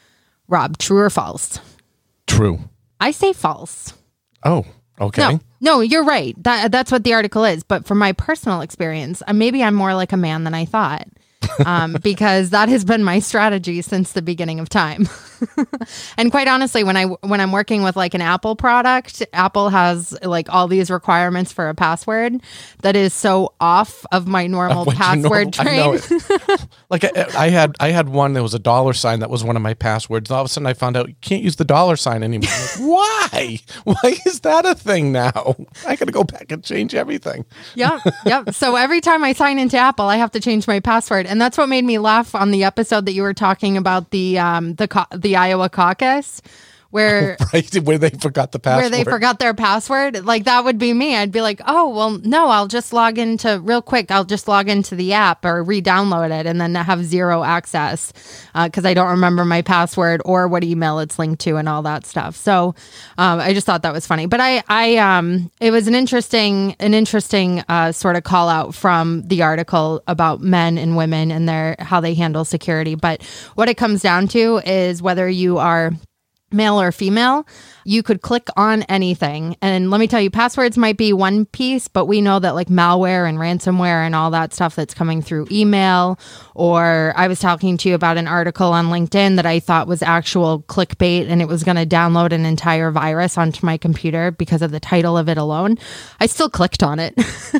Rob, 0.47 0.77
true 0.77 0.99
or 0.99 1.09
false? 1.09 1.59
True. 2.25 2.59
I 2.99 3.11
say 3.11 3.33
false. 3.33 3.93
Oh, 4.43 4.65
okay. 4.99 5.21
No, 5.21 5.39
no, 5.61 5.79
you're 5.81 6.03
right. 6.03 6.35
That 6.43 6.71
that's 6.71 6.91
what 6.91 7.03
the 7.03 7.13
article 7.13 7.45
is. 7.45 7.63
But 7.63 7.85
from 7.85 7.97
my 7.97 8.11
personal 8.13 8.61
experience, 8.61 9.21
uh, 9.27 9.33
maybe 9.33 9.63
I'm 9.63 9.75
more 9.75 9.93
like 9.93 10.11
a 10.11 10.17
man 10.17 10.43
than 10.43 10.53
I 10.53 10.65
thought 10.65 11.07
um, 11.65 11.97
because 12.03 12.51
that 12.51 12.69
has 12.69 12.85
been 12.85 13.03
my 13.03 13.19
strategy 13.19 13.81
since 13.81 14.11
the 14.11 14.21
beginning 14.21 14.59
of 14.59 14.69
time. 14.69 15.07
and 16.17 16.31
quite 16.31 16.47
honestly, 16.47 16.83
when 16.83 16.97
I 16.97 17.05
when 17.05 17.41
I'm 17.41 17.51
working 17.51 17.83
with 17.83 17.95
like 17.95 18.13
an 18.13 18.21
Apple 18.21 18.55
product, 18.55 19.23
Apple 19.33 19.69
has 19.69 20.17
like 20.23 20.51
all 20.53 20.67
these 20.67 20.89
requirements 20.89 21.51
for 21.51 21.69
a 21.69 21.75
password 21.75 22.41
that 22.81 22.95
is 22.95 23.13
so 23.13 23.53
off 23.59 24.05
of 24.11 24.27
my 24.27 24.47
normal 24.47 24.85
password 24.85 25.53
train. 25.53 25.99
like 26.89 27.03
I, 27.03 27.27
I, 27.37 27.49
had 27.49 27.75
I 27.79 27.89
had 27.89 28.09
one 28.09 28.33
that 28.33 28.43
was 28.43 28.53
a 28.53 28.59
dollar 28.59 28.93
sign 28.93 29.19
that 29.19 29.29
was 29.29 29.43
one 29.43 29.55
of 29.55 29.61
my 29.61 29.73
passwords. 29.73 30.31
All 30.31 30.41
of 30.41 30.45
a 30.45 30.49
sudden, 30.49 30.67
I 30.67 30.73
found 30.73 30.97
out 30.97 31.07
you 31.07 31.15
can't 31.21 31.43
use 31.43 31.55
the 31.55 31.65
dollar 31.65 31.95
sign 31.95 32.23
anymore. 32.23 32.49
Like, 32.49 32.79
Why? 32.79 33.59
Why 33.83 34.17
is 34.25 34.41
that 34.41 34.65
a 34.65 34.75
thing 34.75 35.11
now? 35.11 35.55
I 35.87 35.95
got 35.95 36.05
to 36.05 36.11
go 36.11 36.23
back 36.23 36.51
and 36.51 36.63
change 36.63 36.95
everything. 36.95 37.45
yep, 37.75 38.01
yep. 38.25 38.53
So 38.53 38.75
every 38.75 39.01
time 39.01 39.23
I 39.23 39.33
sign 39.33 39.59
into 39.59 39.77
Apple, 39.77 40.05
I 40.05 40.17
have 40.17 40.31
to 40.31 40.39
change 40.39 40.67
my 40.67 40.79
password, 40.79 41.25
and 41.25 41.41
that's 41.41 41.57
what 41.57 41.69
made 41.69 41.85
me 41.85 41.99
laugh 41.99 42.35
on 42.35 42.51
the 42.51 42.63
episode 42.63 43.05
that 43.05 43.13
you 43.13 43.21
were 43.21 43.33
talking 43.33 43.77
about 43.77 44.11
the 44.11 44.39
um 44.39 44.75
the 44.75 45.07
the 45.15 45.28
Iowa 45.35 45.69
caucus 45.69 46.41
where 46.91 47.37
right? 47.53 47.75
Where 47.75 47.97
they 47.97 48.09
forgot 48.09 48.51
the 48.51 48.59
password 48.59 48.81
where 48.81 48.89
they 48.89 49.03
forgot 49.03 49.39
their 49.39 49.53
password? 49.53 50.25
Like 50.25 50.45
that 50.45 50.63
would 50.65 50.77
be 50.77 50.93
me. 50.93 51.15
I'd 51.15 51.31
be 51.31 51.41
like 51.41 51.61
oh 51.65 51.89
well 51.89 52.11
no 52.23 52.49
i'll 52.49 52.67
just 52.67 52.93
log 52.93 53.17
into 53.17 53.59
real 53.59 53.81
quick 53.81 54.11
i'll 54.11 54.25
just 54.25 54.47
log 54.47 54.69
into 54.69 54.95
the 54.95 55.13
app 55.13 55.45
or 55.45 55.63
re-download 55.63 56.37
it 56.37 56.45
and 56.45 56.59
then 56.59 56.75
have 56.75 57.03
zero 57.03 57.43
access 57.43 58.13
because 58.53 58.85
uh, 58.85 58.89
i 58.89 58.93
don't 58.93 59.09
remember 59.09 59.45
my 59.45 59.61
password 59.61 60.21
or 60.25 60.47
what 60.47 60.63
email 60.63 60.99
it's 60.99 61.19
linked 61.19 61.41
to 61.41 61.57
and 61.57 61.69
all 61.69 61.81
that 61.83 62.05
stuff. 62.05 62.35
So 62.35 62.75
um, 63.17 63.39
i 63.39 63.53
just 63.53 63.65
thought 63.65 63.83
that 63.83 63.93
was 63.93 64.07
funny. 64.07 64.25
But 64.25 64.39
i 64.41 64.63
i 64.67 64.97
um 64.97 65.51
it 65.59 65.71
was 65.71 65.87
an 65.87 65.95
interesting 65.95 66.75
an 66.79 66.93
interesting 66.93 67.63
uh, 67.69 67.91
sort 67.91 68.15
of 68.15 68.23
call 68.23 68.49
out 68.49 68.73
from 68.73 69.23
the 69.27 69.41
article 69.41 70.01
about 70.07 70.41
men 70.41 70.77
and 70.77 70.95
women 70.95 71.31
and 71.31 71.47
their 71.47 71.75
how 71.79 71.99
they 71.99 72.13
handle 72.13 72.45
security. 72.45 72.95
But 72.95 73.23
what 73.55 73.69
it 73.69 73.77
comes 73.77 74.01
down 74.01 74.27
to 74.29 74.61
is 74.65 75.01
whether 75.01 75.27
you 75.29 75.57
are 75.57 75.91
male 76.51 76.79
or 76.79 76.91
female, 76.91 77.45
you 77.85 78.03
could 78.03 78.21
click 78.21 78.47
on 78.55 78.83
anything. 78.83 79.55
And 79.61 79.89
let 79.89 79.99
me 79.99 80.07
tell 80.07 80.21
you, 80.21 80.29
passwords 80.29 80.77
might 80.77 80.97
be 80.97 81.13
one 81.13 81.45
piece, 81.45 81.87
but 81.87 82.05
we 82.05 82.21
know 82.21 82.39
that 82.39 82.55
like 82.55 82.67
malware 82.67 83.27
and 83.27 83.37
ransomware 83.37 84.05
and 84.05 84.15
all 84.15 84.31
that 84.31 84.53
stuff 84.53 84.75
that's 84.75 84.93
coming 84.93 85.21
through 85.21 85.47
email. 85.51 86.19
Or 86.55 87.13
I 87.15 87.27
was 87.27 87.39
talking 87.39 87.77
to 87.77 87.89
you 87.89 87.95
about 87.95 88.17
an 88.17 88.27
article 88.27 88.71
on 88.73 88.87
LinkedIn 88.87 89.37
that 89.37 89.45
I 89.45 89.59
thought 89.59 89.87
was 89.87 90.01
actual 90.01 90.61
clickbait 90.63 91.29
and 91.29 91.41
it 91.41 91.47
was 91.47 91.63
going 91.63 91.77
to 91.77 91.85
download 91.85 92.31
an 92.31 92.45
entire 92.45 92.91
virus 92.91 93.37
onto 93.37 93.65
my 93.65 93.77
computer 93.77 94.31
because 94.31 94.61
of 94.61 94.71
the 94.71 94.79
title 94.79 95.17
of 95.17 95.29
it 95.29 95.37
alone. 95.37 95.77
I 96.19 96.27
still 96.27 96.49
clicked 96.49 96.83
on 96.83 96.99
it. 96.99 97.13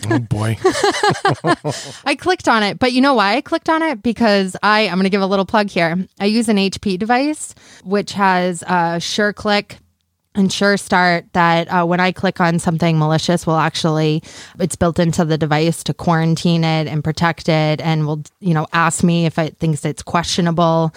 oh 0.09 0.19
boy. 0.19 0.57
I 2.05 2.15
clicked 2.15 2.47
on 2.47 2.63
it, 2.63 2.79
but 2.79 2.91
you 2.91 3.01
know 3.01 3.13
why 3.13 3.35
I 3.35 3.41
clicked 3.41 3.69
on 3.69 3.81
it? 3.81 4.01
Because 4.03 4.55
I, 4.61 4.87
I'm 4.87 4.95
going 4.95 5.03
to 5.03 5.09
give 5.09 5.21
a 5.21 5.27
little 5.27 5.45
plug 5.45 5.69
here. 5.69 6.07
I 6.19 6.25
use 6.25 6.49
an 6.49 6.57
HP 6.57 6.99
device, 6.99 7.55
which 7.83 8.13
has 8.13 8.63
uh, 8.63 8.78
SureClick 8.99 9.77
and 10.35 10.51
Sure 10.51 10.77
Start 10.77 11.25
that 11.33 11.67
uh, 11.67 11.85
when 11.85 11.99
I 11.99 12.11
click 12.11 12.39
on 12.39 12.59
something 12.59 12.97
malicious, 12.97 13.47
will 13.47 13.57
actually 13.57 14.23
it's 14.59 14.75
built 14.75 14.99
into 14.99 15.25
the 15.25 15.37
device 15.37 15.83
to 15.85 15.93
quarantine 15.93 16.63
it 16.63 16.87
and 16.87 17.03
protect 17.03 17.49
it, 17.49 17.81
and 17.81 18.05
will 18.05 18.23
you 18.39 18.53
know 18.53 18.67
ask 18.73 19.03
me 19.03 19.25
if 19.25 19.37
it 19.37 19.57
thinks 19.57 19.85
it's 19.85 20.03
questionable 20.03 20.93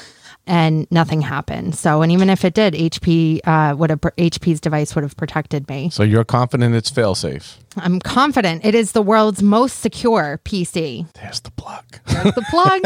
and 0.47 0.91
nothing 0.91 1.23
happened. 1.23 1.75
So, 1.75 2.03
and 2.03 2.11
even 2.11 2.29
if 2.29 2.45
it 2.45 2.55
did, 2.55 2.75
HP 2.75 3.41
uh, 3.47 3.77
would 3.77 3.91
have 3.91 4.01
HP's 4.01 4.61
device 4.61 4.95
would 4.95 5.05
have 5.05 5.17
protected 5.17 5.69
me. 5.69 5.91
So 5.91 6.03
you're 6.03 6.25
confident 6.25 6.75
it's 6.75 6.91
failsafe. 6.91 7.59
I'm 7.77 8.01
confident 8.01 8.65
it 8.65 8.75
is 8.75 8.93
the 8.93 9.03
world's 9.03 9.43
most 9.43 9.81
secure 9.81 10.41
PC. 10.45 11.11
There's 11.15 11.41
the 11.41 11.51
plug. 11.53 11.85
There's 12.07 12.35
the 12.35 12.45
plug. 12.51 12.83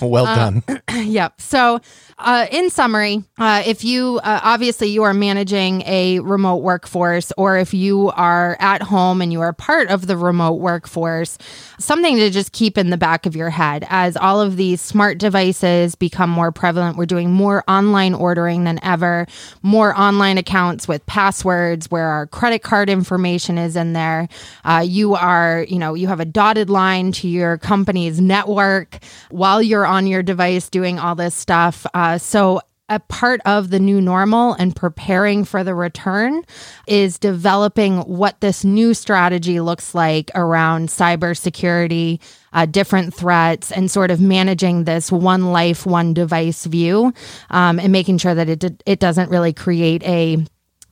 well 0.00 0.24
done. 0.24 0.62
yep. 0.94 1.40
So, 1.40 1.80
uh, 2.18 2.46
in 2.52 2.70
summary, 2.70 3.24
uh, 3.38 3.62
if 3.66 3.84
you 3.84 4.20
uh, 4.22 4.40
obviously 4.44 4.88
you 4.88 5.02
are 5.02 5.14
managing 5.14 5.82
a 5.82 6.20
remote 6.20 6.58
workforce, 6.62 7.32
or 7.36 7.56
if 7.56 7.74
you 7.74 8.10
are 8.14 8.56
at 8.60 8.82
home 8.82 9.20
and 9.20 9.32
you 9.32 9.40
are 9.40 9.52
part 9.52 9.88
of 9.88 10.06
the 10.06 10.16
remote 10.16 10.60
workforce, 10.60 11.38
something 11.78 12.16
to 12.16 12.30
just 12.30 12.52
keep 12.52 12.78
in 12.78 12.90
the 12.90 12.96
back 12.96 13.26
of 13.26 13.34
your 13.34 13.50
head 13.50 13.84
as 13.88 14.16
all 14.16 14.40
of 14.40 14.56
these 14.56 14.80
smart 14.80 15.18
devices 15.18 15.94
become 15.94 16.30
more 16.30 16.52
prevalent. 16.52 16.96
We're 16.96 17.06
doing 17.06 17.32
more 17.32 17.64
online 17.66 18.14
ordering 18.14 18.64
than 18.64 18.78
ever, 18.84 19.26
more 19.62 19.98
online 19.98 20.38
accounts 20.38 20.86
with 20.86 21.04
passwords 21.06 21.90
where 21.90 22.06
our 22.06 22.26
credit 22.26 22.51
card 22.58 22.90
information 22.90 23.58
is 23.58 23.76
in 23.76 23.92
there. 23.92 24.28
Uh, 24.64 24.84
you 24.86 25.14
are, 25.14 25.64
you 25.68 25.78
know, 25.78 25.94
you 25.94 26.08
have 26.08 26.20
a 26.20 26.24
dotted 26.24 26.70
line 26.70 27.12
to 27.12 27.28
your 27.28 27.58
company's 27.58 28.20
network 28.20 28.98
while 29.30 29.62
you're 29.62 29.86
on 29.86 30.06
your 30.06 30.22
device 30.22 30.68
doing 30.68 30.98
all 30.98 31.14
this 31.14 31.34
stuff. 31.34 31.86
Uh, 31.94 32.18
so 32.18 32.60
a 32.92 33.00
part 33.00 33.40
of 33.46 33.70
the 33.70 33.80
new 33.80 34.02
normal 34.02 34.52
and 34.54 34.76
preparing 34.76 35.44
for 35.44 35.64
the 35.64 35.74
return 35.74 36.42
is 36.86 37.18
developing 37.18 38.00
what 38.00 38.38
this 38.40 38.64
new 38.64 38.92
strategy 38.92 39.60
looks 39.60 39.94
like 39.94 40.30
around 40.34 40.88
cybersecurity, 40.88 42.20
uh, 42.52 42.66
different 42.66 43.14
threats, 43.14 43.72
and 43.72 43.90
sort 43.90 44.10
of 44.10 44.20
managing 44.20 44.84
this 44.84 45.10
one 45.10 45.52
life, 45.52 45.86
one 45.86 46.12
device 46.12 46.66
view, 46.66 47.14
um, 47.48 47.80
and 47.80 47.92
making 47.92 48.18
sure 48.18 48.34
that 48.34 48.48
it 48.50 48.82
it 48.84 49.00
doesn't 49.00 49.30
really 49.30 49.54
create 49.54 50.02
a 50.02 50.44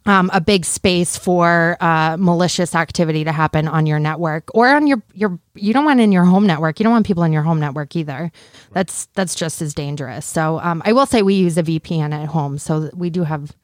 um, 0.07 0.31
a 0.33 0.41
big 0.41 0.65
space 0.65 1.17
for 1.17 1.77
uh, 1.81 2.17
malicious 2.19 2.75
activity 2.75 3.25
to 3.25 3.33
happen 3.33 3.69
on 3.69 3.87
your 3.87 3.99
network 3.99 4.51
or 4.55 4.69
on 4.69 4.87
your 4.87 5.03
your 5.13 5.39
you 5.55 5.73
don't 5.73 5.85
want 5.85 6.01
in 6.01 6.13
your 6.13 6.25
home 6.25 6.47
network. 6.47 6.81
You 6.81 6.85
don't 6.85 6.93
want 6.93 7.07
people 7.07 7.23
in 7.23 7.33
your 7.33 7.43
home 7.43 7.61
network 7.61 7.95
either. 7.97 8.33
That's 8.73 9.07
that's 9.15 9.35
just 9.35 9.61
as 9.61 9.75
dangerous. 9.75 10.25
So 10.25 10.59
um, 10.61 10.83
i 10.85 10.93
will 10.93 11.07
say 11.07 11.23
we 11.23 11.35
use 11.35 11.59
a 11.59 11.63
vpn 11.63 12.13
at 12.15 12.29
home. 12.29 12.59
So 12.59 12.91
we 12.95 13.11
do 13.11 13.25
have 13.25 13.55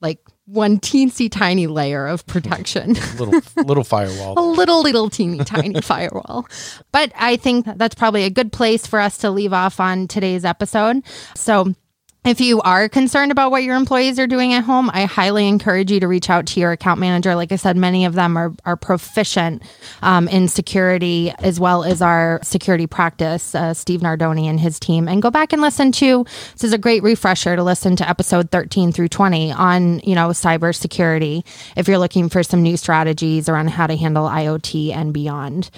like 0.00 0.20
one 0.46 0.78
teensy 0.78 1.30
tiny 1.30 1.66
layer 1.66 2.06
of 2.06 2.26
protection. 2.26 2.94
Little 3.18 3.40
little 3.64 3.84
firewall. 3.84 4.34
A 4.38 4.42
little 4.42 4.82
little 4.82 5.10
teeny 5.10 5.44
tiny 5.44 5.80
firewall. 5.82 6.46
But 6.92 7.12
i 7.16 7.36
think 7.36 7.66
that's 7.76 7.94
probably 7.94 8.24
a 8.24 8.30
good 8.30 8.52
place 8.52 8.86
for 8.86 9.00
us 9.00 9.18
to 9.18 9.30
leave 9.30 9.52
off 9.52 9.80
on 9.80 10.06
today's 10.06 10.44
episode. 10.44 11.02
So 11.34 11.74
if 12.22 12.38
you 12.38 12.60
are 12.60 12.86
concerned 12.86 13.32
about 13.32 13.50
what 13.50 13.62
your 13.62 13.76
employees 13.76 14.18
are 14.18 14.26
doing 14.26 14.52
at 14.52 14.62
home, 14.62 14.90
I 14.92 15.06
highly 15.06 15.48
encourage 15.48 15.90
you 15.90 16.00
to 16.00 16.08
reach 16.08 16.28
out 16.28 16.44
to 16.48 16.60
your 16.60 16.70
account 16.70 17.00
manager. 17.00 17.34
Like 17.34 17.50
I 17.50 17.56
said, 17.56 17.78
many 17.78 18.04
of 18.04 18.12
them 18.12 18.36
are, 18.36 18.52
are 18.66 18.76
proficient 18.76 19.62
um, 20.02 20.28
in 20.28 20.46
security 20.46 21.32
as 21.38 21.58
well 21.58 21.82
as 21.82 22.02
our 22.02 22.38
security 22.42 22.86
practice, 22.86 23.54
uh, 23.54 23.72
Steve 23.72 24.00
Nardoni 24.00 24.44
and 24.44 24.60
his 24.60 24.78
team. 24.78 25.08
And 25.08 25.22
go 25.22 25.30
back 25.30 25.54
and 25.54 25.62
listen 25.62 25.92
to 25.92 26.26
this 26.52 26.64
is 26.64 26.74
a 26.74 26.78
great 26.78 27.02
refresher 27.02 27.56
to 27.56 27.62
listen 27.62 27.96
to 27.96 28.08
episode 28.08 28.50
13 28.50 28.92
through 28.92 29.08
20 29.08 29.52
on, 29.52 30.00
you 30.00 30.14
know, 30.14 30.28
cybersecurity 30.28 31.42
if 31.74 31.88
you're 31.88 31.98
looking 31.98 32.28
for 32.28 32.42
some 32.42 32.62
new 32.62 32.76
strategies 32.76 33.48
around 33.48 33.70
how 33.70 33.86
to 33.86 33.96
handle 33.96 34.28
IoT 34.28 34.94
and 34.94 35.14
beyond. 35.14 35.70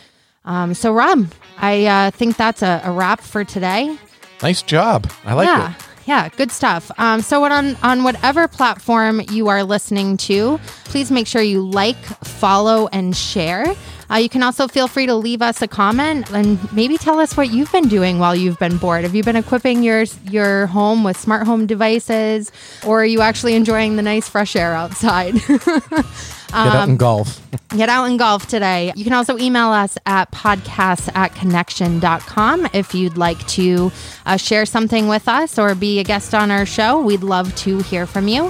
Um, 0.44 0.74
so, 0.74 0.92
Rob, 0.92 1.32
I 1.58 1.86
uh, 1.86 2.10
think 2.10 2.36
that's 2.36 2.62
a, 2.62 2.82
a, 2.84 2.90
wrap 2.90 3.20
for 3.20 3.44
today. 3.44 3.96
Nice 4.42 4.62
job. 4.62 5.08
I 5.24 5.34
like 5.34 5.46
yeah. 5.46 5.70
it. 5.70 5.91
Yeah, 6.06 6.28
good 6.30 6.50
stuff. 6.50 6.90
Um, 6.98 7.20
so, 7.20 7.44
on 7.44 7.76
on 7.76 8.02
whatever 8.02 8.48
platform 8.48 9.20
you 9.30 9.48
are 9.48 9.62
listening 9.62 10.16
to, 10.18 10.58
please 10.84 11.10
make 11.10 11.26
sure 11.26 11.42
you 11.42 11.68
like, 11.68 11.96
follow, 12.24 12.88
and 12.92 13.16
share. 13.16 13.64
Uh, 14.10 14.16
you 14.16 14.28
can 14.28 14.42
also 14.42 14.68
feel 14.68 14.88
free 14.88 15.06
to 15.06 15.14
leave 15.14 15.40
us 15.40 15.62
a 15.62 15.68
comment 15.68 16.30
and 16.32 16.58
maybe 16.72 16.98
tell 16.98 17.18
us 17.18 17.34
what 17.34 17.50
you've 17.50 17.72
been 17.72 17.88
doing 17.88 18.18
while 18.18 18.36
you've 18.36 18.58
been 18.58 18.76
bored. 18.76 19.04
Have 19.04 19.14
you 19.14 19.22
been 19.22 19.36
equipping 19.36 19.82
your 19.82 20.04
your 20.28 20.66
home 20.66 21.04
with 21.04 21.16
smart 21.16 21.46
home 21.46 21.66
devices, 21.66 22.50
or 22.84 23.02
are 23.02 23.06
you 23.06 23.20
actually 23.20 23.54
enjoying 23.54 23.96
the 23.96 24.02
nice 24.02 24.28
fresh 24.28 24.56
air 24.56 24.74
outside? 24.74 25.34
Get 26.52 26.66
out 26.66 26.82
and 26.82 26.90
um, 26.92 26.96
golf. 26.98 27.40
get 27.70 27.88
out 27.88 28.04
and 28.04 28.18
golf 28.18 28.46
today. 28.46 28.92
You 28.94 29.04
can 29.04 29.12
also 29.14 29.38
email 29.38 29.68
us 29.68 29.96
at 30.06 30.30
podcasts 30.30 31.10
at 31.14 31.34
connection.com 31.34 32.68
if 32.72 32.94
you'd 32.94 33.16
like 33.16 33.44
to 33.48 33.90
uh, 34.26 34.36
share 34.36 34.66
something 34.66 35.08
with 35.08 35.28
us 35.28 35.58
or 35.58 35.74
be 35.74 35.98
a 35.98 36.04
guest 36.04 36.34
on 36.34 36.50
our 36.50 36.66
show. 36.66 37.00
We'd 37.00 37.22
love 37.22 37.54
to 37.56 37.78
hear 37.80 38.06
from 38.06 38.28
you. 38.28 38.44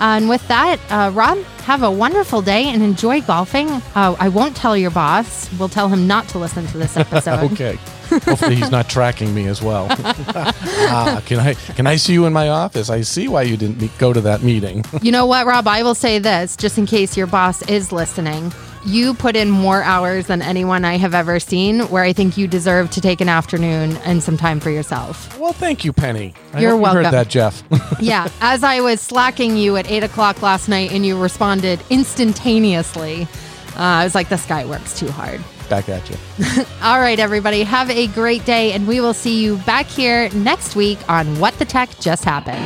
Uh, 0.00 0.16
and 0.16 0.28
with 0.28 0.46
that, 0.48 0.80
uh, 0.90 1.10
Rob, 1.12 1.38
have 1.64 1.82
a 1.82 1.90
wonderful 1.90 2.42
day 2.42 2.64
and 2.64 2.82
enjoy 2.82 3.20
golfing. 3.20 3.68
Uh, 3.94 4.16
I 4.18 4.28
won't 4.30 4.56
tell 4.56 4.76
your 4.76 4.90
boss. 4.90 5.52
We'll 5.58 5.68
tell 5.68 5.88
him 5.88 6.06
not 6.06 6.26
to 6.30 6.38
listen 6.38 6.66
to 6.68 6.78
this 6.78 6.96
episode. 6.96 7.52
okay. 7.52 7.78
Hopefully, 8.08 8.56
he's 8.56 8.70
not 8.70 8.88
tracking 8.88 9.34
me 9.34 9.46
as 9.46 9.62
well. 9.62 9.86
ah, 9.90 11.22
can 11.26 11.40
I 11.40 11.54
can 11.54 11.86
I 11.86 11.96
see 11.96 12.12
you 12.12 12.26
in 12.26 12.32
my 12.32 12.48
office? 12.48 12.90
I 12.90 13.02
see 13.02 13.28
why 13.28 13.42
you 13.42 13.56
didn't 13.56 13.80
meet, 13.80 13.96
go 13.98 14.12
to 14.12 14.20
that 14.22 14.42
meeting. 14.42 14.84
you 15.02 15.12
know 15.12 15.26
what, 15.26 15.46
Rob? 15.46 15.66
I 15.66 15.82
will 15.82 15.94
say 15.94 16.18
this, 16.18 16.56
just 16.56 16.78
in 16.78 16.86
case 16.86 17.16
your 17.16 17.26
boss 17.26 17.62
is 17.62 17.92
listening. 17.92 18.52
You 18.84 19.14
put 19.14 19.36
in 19.36 19.48
more 19.48 19.82
hours 19.84 20.26
than 20.26 20.42
anyone 20.42 20.84
I 20.84 20.96
have 20.96 21.14
ever 21.14 21.38
seen, 21.38 21.80
where 21.82 22.02
I 22.02 22.12
think 22.12 22.36
you 22.36 22.48
deserve 22.48 22.90
to 22.90 23.00
take 23.00 23.20
an 23.20 23.28
afternoon 23.28 23.96
and 23.98 24.20
some 24.20 24.36
time 24.36 24.58
for 24.58 24.70
yourself. 24.70 25.38
Well, 25.38 25.52
thank 25.52 25.84
you, 25.84 25.92
Penny. 25.92 26.34
I 26.52 26.62
You're 26.62 26.76
welcome. 26.76 26.98
You 26.98 27.04
heard 27.04 27.14
that, 27.14 27.28
Jeff. 27.28 27.62
yeah, 28.00 28.28
as 28.40 28.64
I 28.64 28.80
was 28.80 29.00
slacking 29.00 29.56
you 29.56 29.76
at 29.76 29.88
eight 29.88 30.02
o'clock 30.02 30.42
last 30.42 30.68
night, 30.68 30.90
and 30.90 31.06
you 31.06 31.20
responded 31.20 31.80
instantaneously. 31.90 33.28
Uh, 33.76 34.02
I 34.02 34.04
was 34.04 34.16
like, 34.16 34.28
this 34.28 34.44
guy 34.46 34.64
works 34.64 34.98
too 34.98 35.10
hard 35.10 35.40
back 35.72 35.88
at 35.88 36.10
you. 36.10 36.16
All 36.82 37.00
right, 37.00 37.18
everybody. 37.18 37.62
Have 37.62 37.88
a 37.88 38.06
great 38.08 38.44
day, 38.44 38.72
and 38.72 38.86
we 38.86 39.00
will 39.00 39.14
see 39.14 39.42
you 39.42 39.56
back 39.58 39.86
here 39.86 40.28
next 40.34 40.76
week 40.76 40.98
on 41.08 41.40
What 41.40 41.58
the 41.58 41.64
Tech 41.64 41.88
Just 41.98 42.26
Happened. 42.26 42.58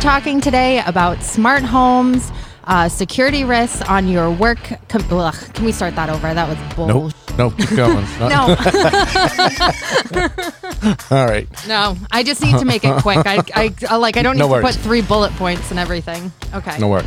Talking 0.00 0.40
today 0.40 0.82
about 0.86 1.22
smart 1.22 1.62
homes 1.62 2.32
uh, 2.66 2.88
security 2.88 3.44
risks 3.44 3.82
on 3.82 4.08
your 4.08 4.30
work. 4.30 4.58
Com- 4.88 5.04
ugh, 5.10 5.34
can 5.52 5.64
we 5.64 5.72
start 5.72 5.94
that 5.96 6.08
over? 6.08 6.32
That 6.32 6.48
was 6.48 6.74
bull. 6.74 6.86
Nope. 6.86 7.13
Nope. 7.36 7.56
Keep 7.58 7.70
going. 7.70 8.06
no. 8.20 8.56
All 11.10 11.26
right. 11.26 11.48
No, 11.66 11.96
I 12.12 12.22
just 12.22 12.42
need 12.42 12.58
to 12.58 12.64
make 12.64 12.84
it 12.84 13.02
quick. 13.02 13.26
I, 13.26 13.42
I 13.88 13.96
like. 13.96 14.16
I 14.16 14.22
don't 14.22 14.36
need 14.36 14.40
no 14.40 14.46
to 14.46 14.52
worries. 14.52 14.76
put 14.76 14.84
three 14.84 15.02
bullet 15.02 15.32
points 15.32 15.70
and 15.70 15.78
everything. 15.80 16.32
Okay. 16.54 16.78
No 16.78 16.88
worries. 16.88 17.06